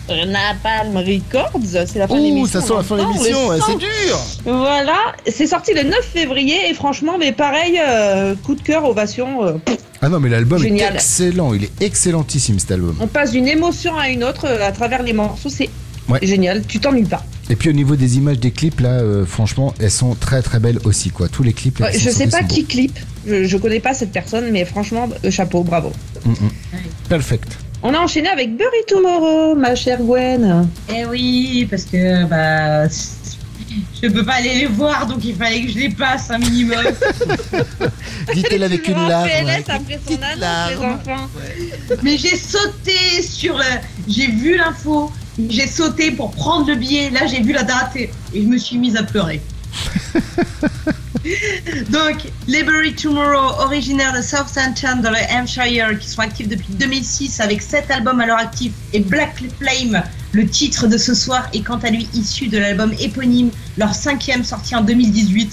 [0.07, 2.61] Napalm Records, c'est la fin de Ouh, l'émission.
[2.61, 4.17] ça sent la fin de on l'émission, ouais, c'est dur.
[4.45, 4.97] Voilà,
[5.27, 7.79] c'est sorti le 9 février et franchement, mais pareil,
[8.45, 9.59] coup de cœur, ovation.
[10.01, 11.53] Ah non, mais l'album est excellent.
[11.53, 12.95] Il est excellentissime cet album.
[13.01, 15.69] on passe d'une émotion à une autre à travers les morceaux, c'est
[16.09, 16.19] Ouais.
[16.21, 17.23] génial, tu t'ennuies pas.
[17.49, 20.59] Et puis au niveau des images des clips, là, euh, franchement, elles sont très très
[20.59, 21.27] belles aussi, quoi.
[21.29, 21.79] Tous les clips.
[21.79, 22.67] là, Ouais, qui je sais pas qui beaux.
[22.67, 25.91] clip, je, je connais pas cette personne, mais franchement, euh, chapeau, bravo.
[26.25, 26.35] Mm, mm.
[27.09, 27.57] Perfect.
[27.81, 30.69] On a enchaîné avec Bury Tomorrow, ma chère Gwen.
[30.89, 32.87] Eh oui, parce que bah
[34.01, 36.77] je peux pas aller les voir, donc il fallait que je les passe un minimum.
[38.33, 39.27] Dites-le avec une larme.
[39.27, 41.29] PLS après son annonce, les enfants.
[42.03, 43.59] Mais j'ai sauté sur
[44.07, 45.11] j'ai vu l'info,
[45.49, 47.09] j'ai sauté pour prendre le billet.
[47.09, 49.41] Là, j'ai vu la date et, et je me suis mise à pleurer.
[51.89, 57.61] Donc, Liberty Tomorrow, originaire de Southampton dans le Hampshire, qui sont actifs depuis 2006 avec
[57.61, 60.03] 7 albums à leur actif, et Black Flame,
[60.33, 64.43] le titre de ce soir, est quant à lui issu de l'album éponyme, leur cinquième
[64.43, 65.51] sorti en 2018,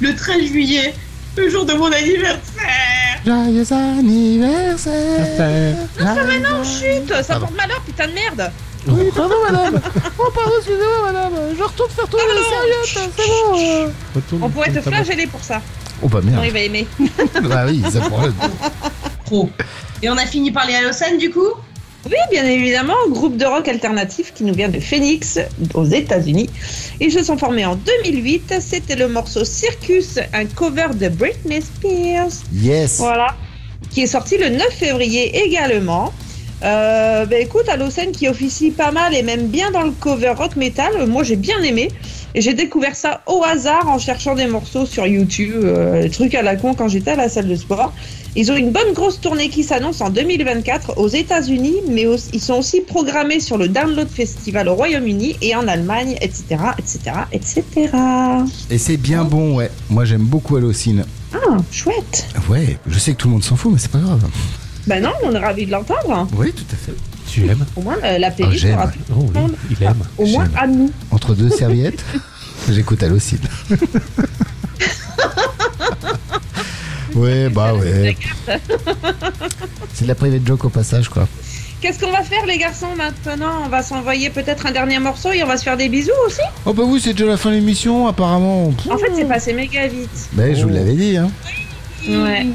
[0.00, 0.94] le 13 juillet,
[1.36, 3.20] le jour de mon anniversaire.
[3.26, 5.76] Joyeux anniversaire.
[6.00, 8.52] Ah, mais non, chut Ça porte malheur, putain de merde
[8.88, 9.80] Oui, pardon, madame.
[10.18, 11.32] Oh, pardon, excusez-moi, madame.
[11.56, 13.10] Je retourne faire tourner la serviette.
[13.16, 14.44] C'est bon.
[14.44, 15.60] On pourrait te flageller pour ça.
[16.02, 16.44] Oh, bah Non, merde.
[16.46, 16.86] il va aimer.
[17.42, 18.30] bah oui, ça pourrait.
[19.24, 19.50] Trop.
[20.02, 21.52] Et on a fini par les Halosan du coup?
[22.06, 25.38] Oui, bien évidemment, groupe de rock alternatif qui nous vient de Phoenix,
[25.74, 26.48] aux États-Unis.
[27.00, 28.54] Ils se sont formés en 2008.
[28.60, 32.30] C'était le morceau Circus, un cover de Britney Spears.
[32.52, 32.98] Yes.
[32.98, 33.34] Voilà.
[33.90, 36.12] Qui est sorti le 9 février également.
[36.64, 40.56] Euh, bah écoute, Allocène qui officie pas mal et même bien dans le cover rock
[40.56, 41.88] metal, euh, moi j'ai bien aimé.
[42.34, 46.34] Et j'ai découvert ça au hasard en cherchant des morceaux sur YouTube, euh, des trucs
[46.34, 47.92] à la con quand j'étais à la salle de sport.
[48.36, 52.40] Ils ont une bonne grosse tournée qui s'annonce en 2024 aux États-Unis, mais aussi- ils
[52.40, 56.44] sont aussi programmés sur le Download Festival au Royaume-Uni et en Allemagne, etc.,
[56.78, 56.98] etc.,
[57.32, 57.62] etc.
[58.70, 59.70] Et c'est bien bon, ouais.
[59.88, 61.04] Moi, j'aime beaucoup Allocine.
[61.32, 62.26] Ah, chouette.
[62.48, 64.22] Ouais, je sais que tout le monde s'en fout, mais c'est pas grave.
[64.88, 66.26] Bah non, on est ravis de l'entendre.
[66.34, 66.94] Oui, tout à fait.
[67.30, 69.40] Tu aimes Au moins, euh, la Oh, playlist aura Oh oui,
[69.70, 70.02] il aime.
[70.16, 70.90] au moins à nous.
[71.10, 72.02] Entre deux serviettes,
[72.70, 73.38] j'écoute Allocine.
[77.14, 78.16] ouais, bah ouais.
[79.92, 81.28] C'est de la private joke au passage, quoi.
[81.80, 83.62] Qu'est-ce qu'on va faire les garçons maintenant?
[83.64, 86.40] On va s'envoyer peut-être un dernier morceau et on va se faire des bisous aussi?
[86.66, 88.72] Oh bah oui, c'est déjà la fin de l'émission, apparemment.
[88.90, 90.28] En fait, c'est passé méga vite.
[90.32, 91.30] Bah, je vous l'avais dit, hein.
[92.08, 92.46] Ouais.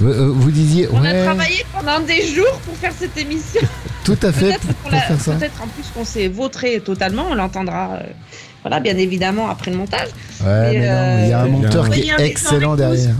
[0.00, 3.60] Vous, euh, vous disiez, On a travaillé pendant des jours pour faire cette émission.
[4.04, 8.00] tout à fait, Peut-être en plus qu'on s'est vautré totalement, on l'entendra, euh,
[8.62, 10.08] voilà, bien évidemment après le montage.
[10.40, 13.14] Ouais, mais non, il y a un euh, monteur qui est excellent derrière.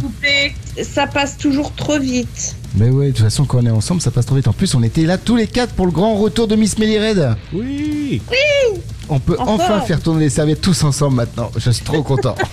[0.82, 2.54] Ça passe toujours trop vite.
[2.76, 4.46] Mais ouais, de toute façon, quand on est ensemble, ça passe trop vite.
[4.46, 6.98] En plus, on était là tous les quatre pour le grand retour de Miss Melly
[6.98, 7.34] Red.
[7.52, 8.22] Oui.
[8.30, 8.80] Oui.
[9.08, 9.52] On peut Enfin.
[9.54, 11.50] enfin faire tourner les serviettes tous ensemble maintenant.
[11.56, 12.36] Je suis trop content.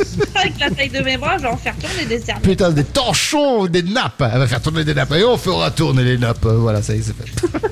[0.34, 2.44] Avec la taille de mes bras, je vais en faire tourner des serviettes.
[2.44, 4.22] Putain, des torchons, des nappes.
[4.32, 6.44] Elle va faire tourner des nappes et on fera tourner les nappes.
[6.46, 7.58] Euh, Voilà, ça y est, c'est fait.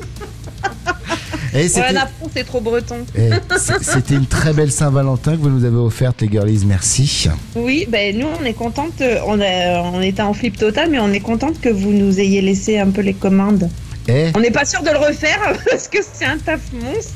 [1.55, 1.95] et Ouais, c'était
[2.35, 2.97] c'est trop breton.
[3.17, 6.63] et c'est- c'était une très belle Saint-Valentin que vous nous avez offerte, les girlies.
[6.67, 7.29] Merci.
[7.55, 11.13] Oui, ben nous on est contente, on, a- on était en flip total, mais on
[11.13, 13.71] est contente que vous nous ayez laissé un peu les commandes.
[14.09, 15.39] Eh, On n'est pas sûr de le refaire
[15.71, 17.13] parce que c'est un taf monstre.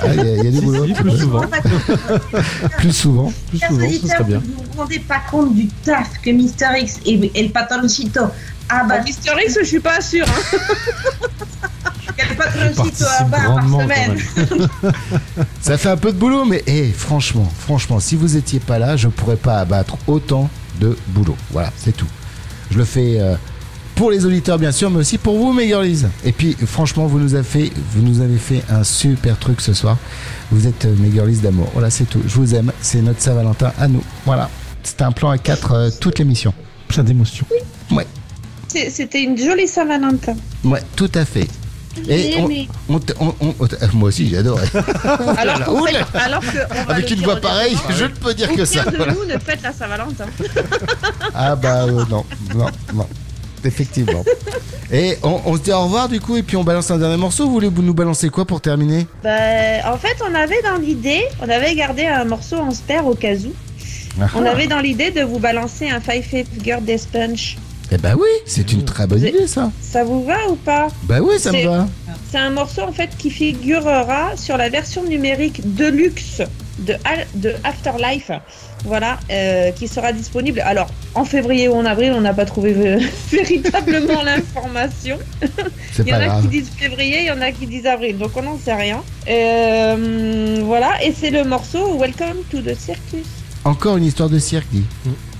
[0.00, 0.86] ah, il y, a- il y a du boulot.
[0.94, 1.44] plus souvent.
[2.78, 3.32] Plus souvent.
[3.48, 4.38] Plus Chers souvent, ce serait bien.
[4.38, 8.22] vous ne vous rendez pas compte du taf que Mister X et El Patroncito
[8.68, 8.88] abattent.
[8.88, 10.26] Bah, Mister X, je suis pas sûre.
[10.28, 10.58] hein.
[12.18, 14.18] El par semaine.
[15.60, 18.96] Ça fait un peu de boulot, mais eh, franchement, franchement, si vous étiez pas là,
[18.96, 20.50] je pourrais pas abattre autant
[20.80, 21.36] de boulot.
[21.50, 22.06] Voilà, c'est tout.
[22.70, 23.34] Je le fais euh,
[24.02, 26.02] pour les auditeurs, bien sûr, mais aussi pour vous, mes girlies.
[26.24, 29.74] Et puis, franchement, vous nous avez fait, vous nous avez fait un super truc ce
[29.74, 29.96] soir.
[30.50, 31.68] Vous êtes euh, mes girlies d'amour.
[31.72, 32.20] Voilà, c'est tout.
[32.26, 32.72] Je vous aime.
[32.80, 34.02] C'est notre Saint-Valentin à nous.
[34.26, 34.50] Voilà.
[34.82, 36.52] C'était un plan à quatre euh, toute l'émission.
[36.88, 37.46] Plein d'émotions.
[37.92, 38.08] Ouais,
[38.66, 40.34] C'est- C'était une jolie Saint-Valentin.
[40.64, 41.46] ouais, tout à fait.
[42.08, 42.68] Et on, aimé.
[42.88, 44.66] on t- on- on- on t- moi aussi, j'ai adoré.
[45.36, 46.04] Alors, là, qu'on oula.
[46.06, 48.82] fait- alors que on va Avec une voix pareille, je ne peux dire que ça.
[48.84, 49.12] De voilà.
[49.12, 50.24] nous ne fête la Saint-Valentin.
[51.34, 52.24] Ah bah euh, non,
[52.56, 53.06] non, non.
[53.64, 54.24] Effectivement.
[54.90, 57.16] Et on, on se dit au revoir du coup et puis on balance un dernier
[57.16, 57.46] morceau.
[57.46, 59.06] Vous voulez nous balancer quoi pour terminer?
[59.22, 59.30] Bah,
[59.86, 63.34] en fait, on avait dans l'idée, on avait gardé un morceau en spare au cas
[63.34, 63.52] où.
[64.20, 64.26] Ah.
[64.36, 67.56] On avait dans l'idée de vous balancer un Five Finger Death Punch.
[67.90, 69.70] Eh bah oui, c'est une très bonne Vous- idée ça.
[69.80, 70.88] Ça vous va ou pas?
[71.04, 71.88] Bah oui, ça me va.
[72.30, 76.40] C'est un morceau en fait qui figurera sur la version numérique Deluxe
[76.78, 76.94] de,
[77.34, 78.30] de Afterlife.
[78.84, 80.60] Voilà, euh, qui sera disponible.
[80.60, 82.98] Alors, en février ou en avril, on n'a pas trouvé euh,
[83.30, 85.18] véritablement l'information.
[85.98, 86.42] Il y en a grave.
[86.42, 89.02] qui disent février, il y en a qui disent avril, donc on n'en sait rien.
[89.28, 93.26] Euh, voilà, et c'est le morceau Welcome to the Circus.
[93.64, 94.82] Encore une histoire de cirque, dit.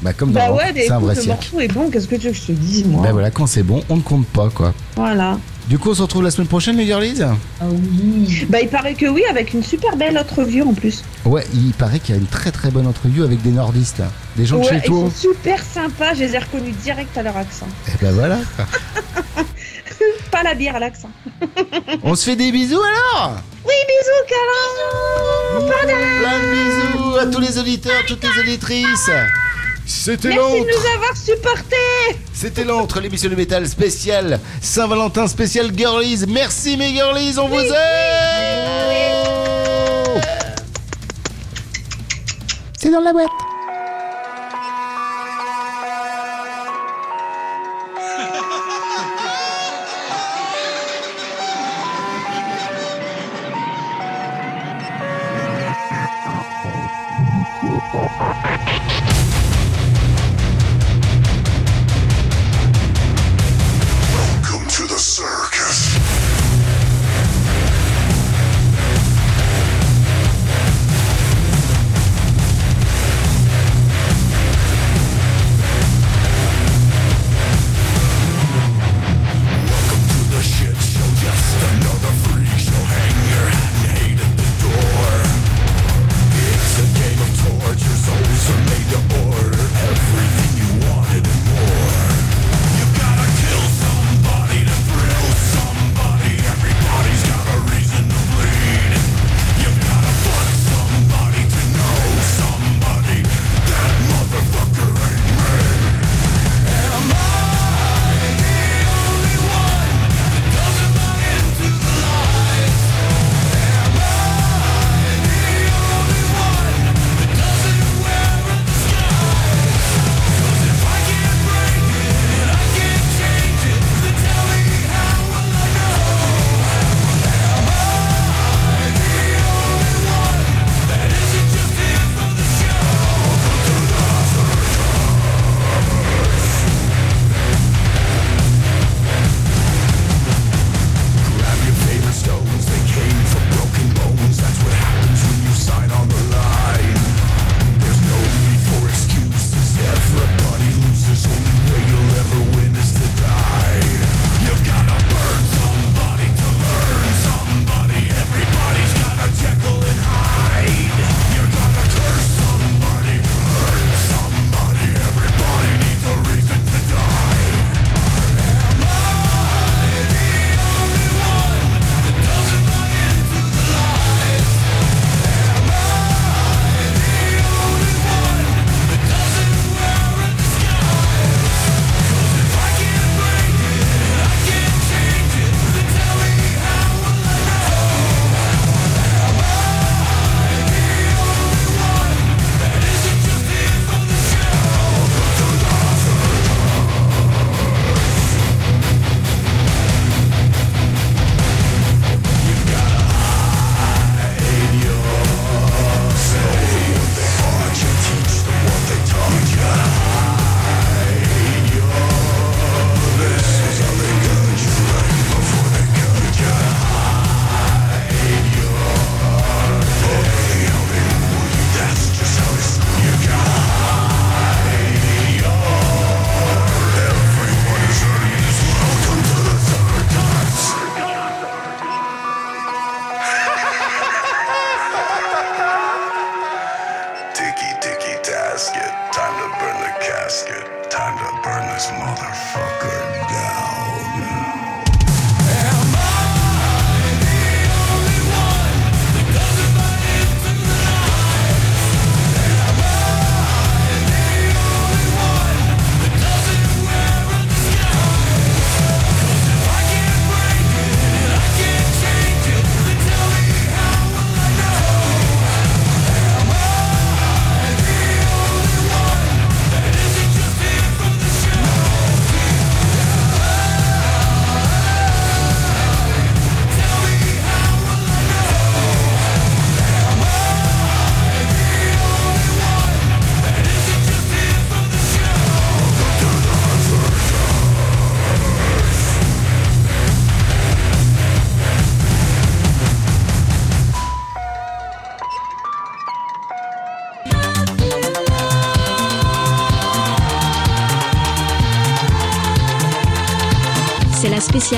[0.01, 1.35] Bah comme bah dans ouais, c'est un vrai le cirque.
[1.35, 3.47] morceau est bon, qu'est-ce que tu veux que je te dise, moi Bah voilà, quand
[3.49, 4.73] c'est bon, on ne compte pas quoi.
[4.95, 5.39] Voilà.
[5.69, 7.23] Du coup, on se retrouve la semaine prochaine, les girlies?
[7.23, 8.47] Ah oui.
[8.49, 11.03] Bah il paraît que oui, avec une super belle autre vue en plus.
[11.25, 14.03] Ouais, il paraît qu'il y a une très très bonne entrevue avec des nordistes,
[14.37, 14.97] des gens de Ouais, chez ils toi.
[15.09, 17.69] sont super sympas, je les ai reconnus direct à leur accent.
[17.89, 18.39] Et bah voilà.
[20.33, 21.11] Pas la bière à l'accent.
[22.03, 27.59] on se fait des bisous alors Oui, bisous, câlin Plein de bisous à tous les
[27.59, 29.11] auditeurs, toutes les auditrices.
[29.95, 30.71] C'était Merci de l'autre.
[30.73, 31.77] nous avoir supportés
[32.33, 36.25] C'était l'autre, l'émission de métal spéciale Saint-Valentin spécial Girlies.
[36.29, 37.73] Merci mes girlies, on vous aime
[42.79, 43.29] C'est dans la boîte.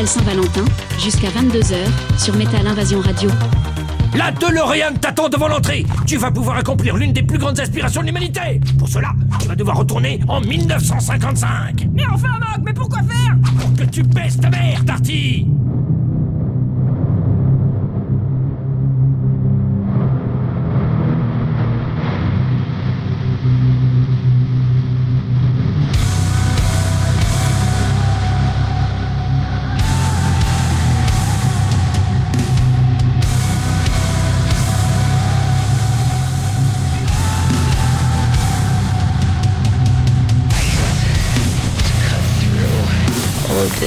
[0.06, 0.64] Spéciale Saint-Valentin,
[0.98, 1.76] jusqu'à 22h,
[2.18, 3.30] sur Metal Invasion Radio.
[4.14, 5.84] La DeLorean t'attend devant l'entrée.
[6.06, 8.60] Tu vas pouvoir accomplir l'une des plus grandes aspirations de l'humanité.
[8.78, 11.88] Pour cela, tu vas devoir retourner en 1955.
[11.92, 13.36] Mais enfin, Marc, mais pourquoi faire?
[13.58, 15.48] Pour que tu baisses ta mère, Darty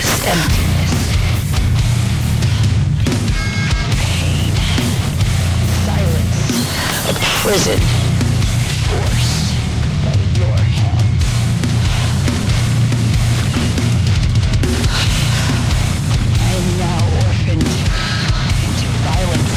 [0.06, 0.94] emptiness.
[3.98, 4.54] Pain.
[5.86, 6.38] Silence.
[7.10, 7.80] A prison.
[8.86, 9.58] Forced
[10.06, 11.10] by your hand.
[16.38, 17.72] I am now orphaned
[18.66, 19.54] into violence.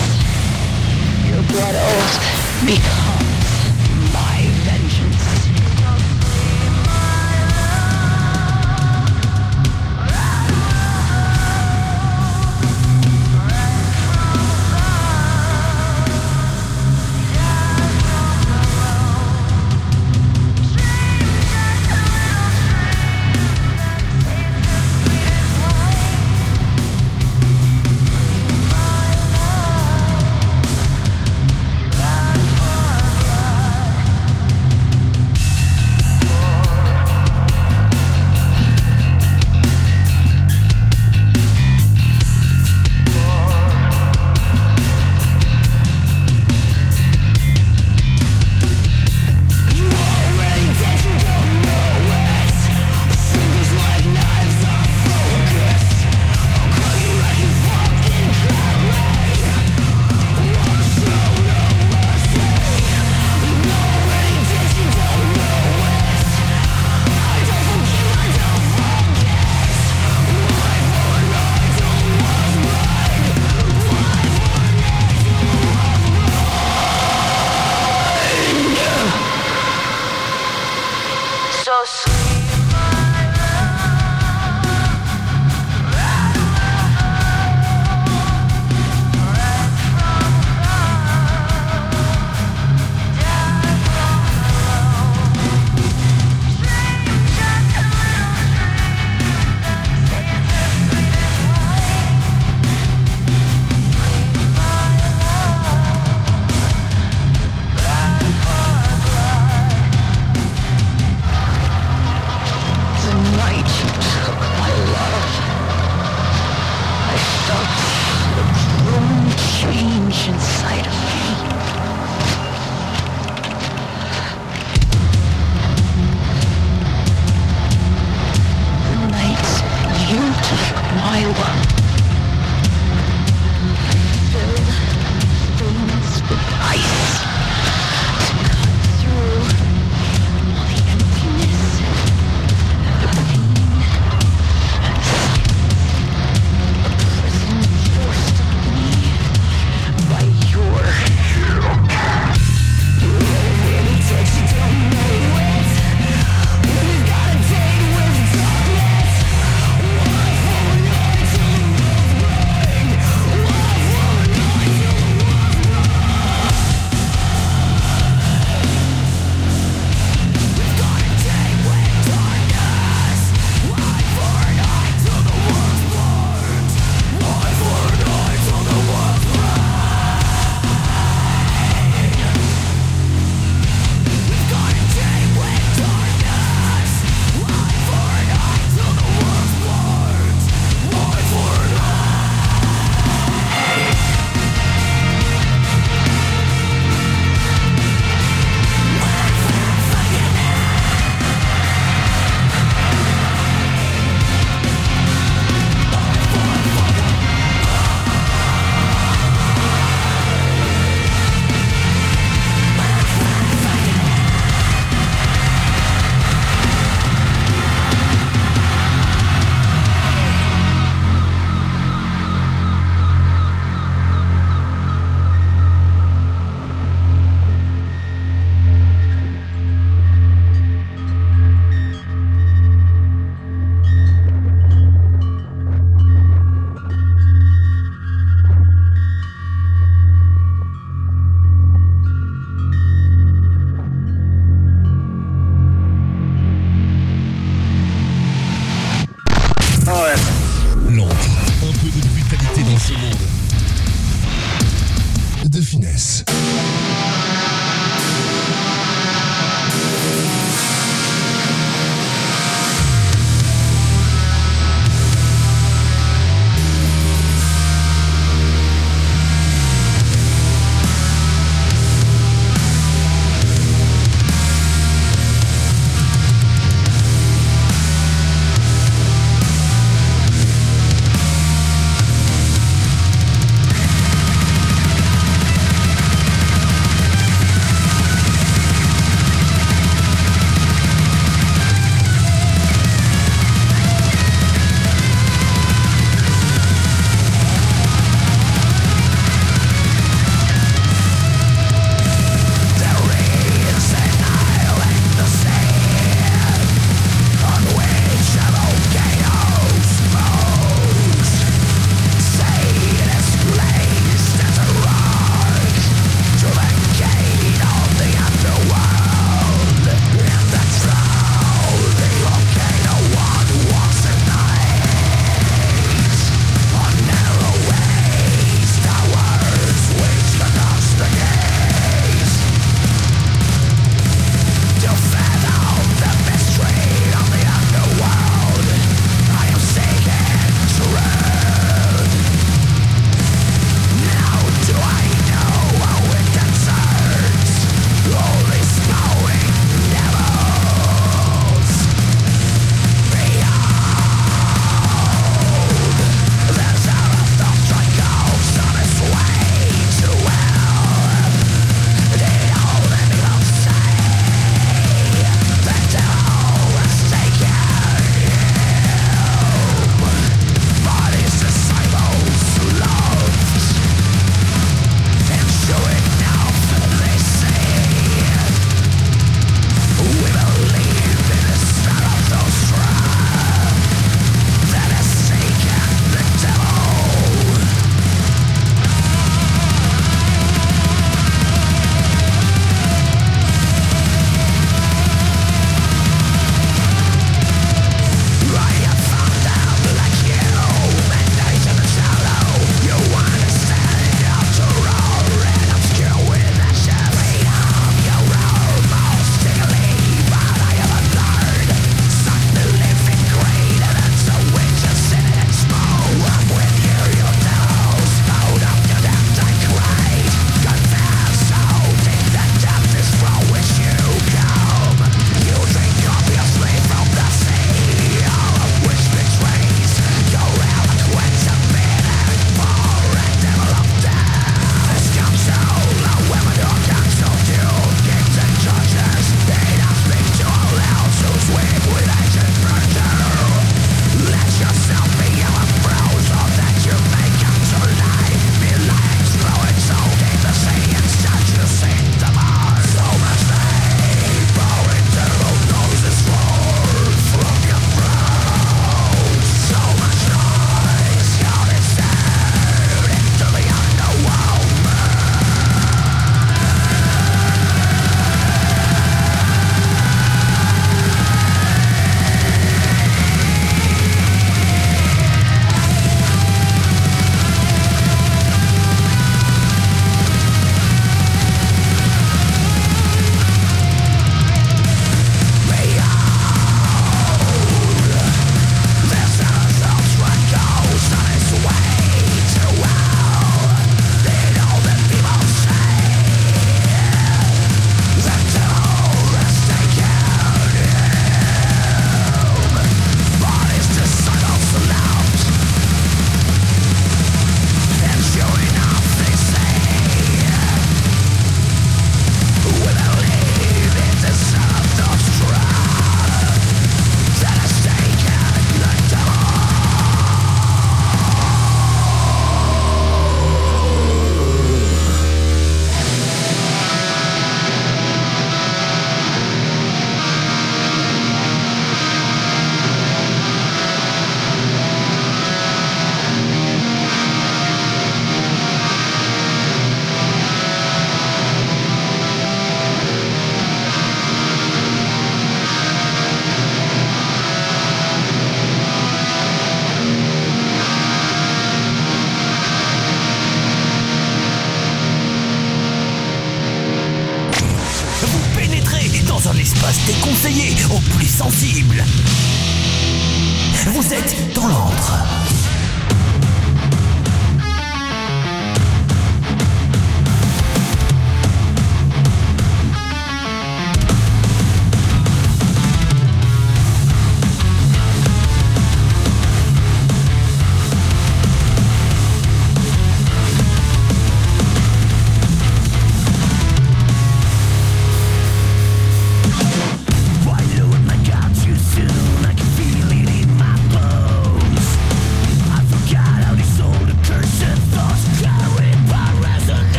[1.28, 2.16] Your blood oath
[2.64, 3.09] becomes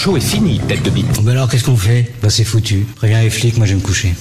[0.00, 1.22] show est fini, tête de bite.
[1.22, 2.10] Bah alors qu'est-ce qu'on fait?
[2.22, 2.86] Bah c'est foutu.
[2.96, 4.14] Préviens les flics, moi je vais me coucher.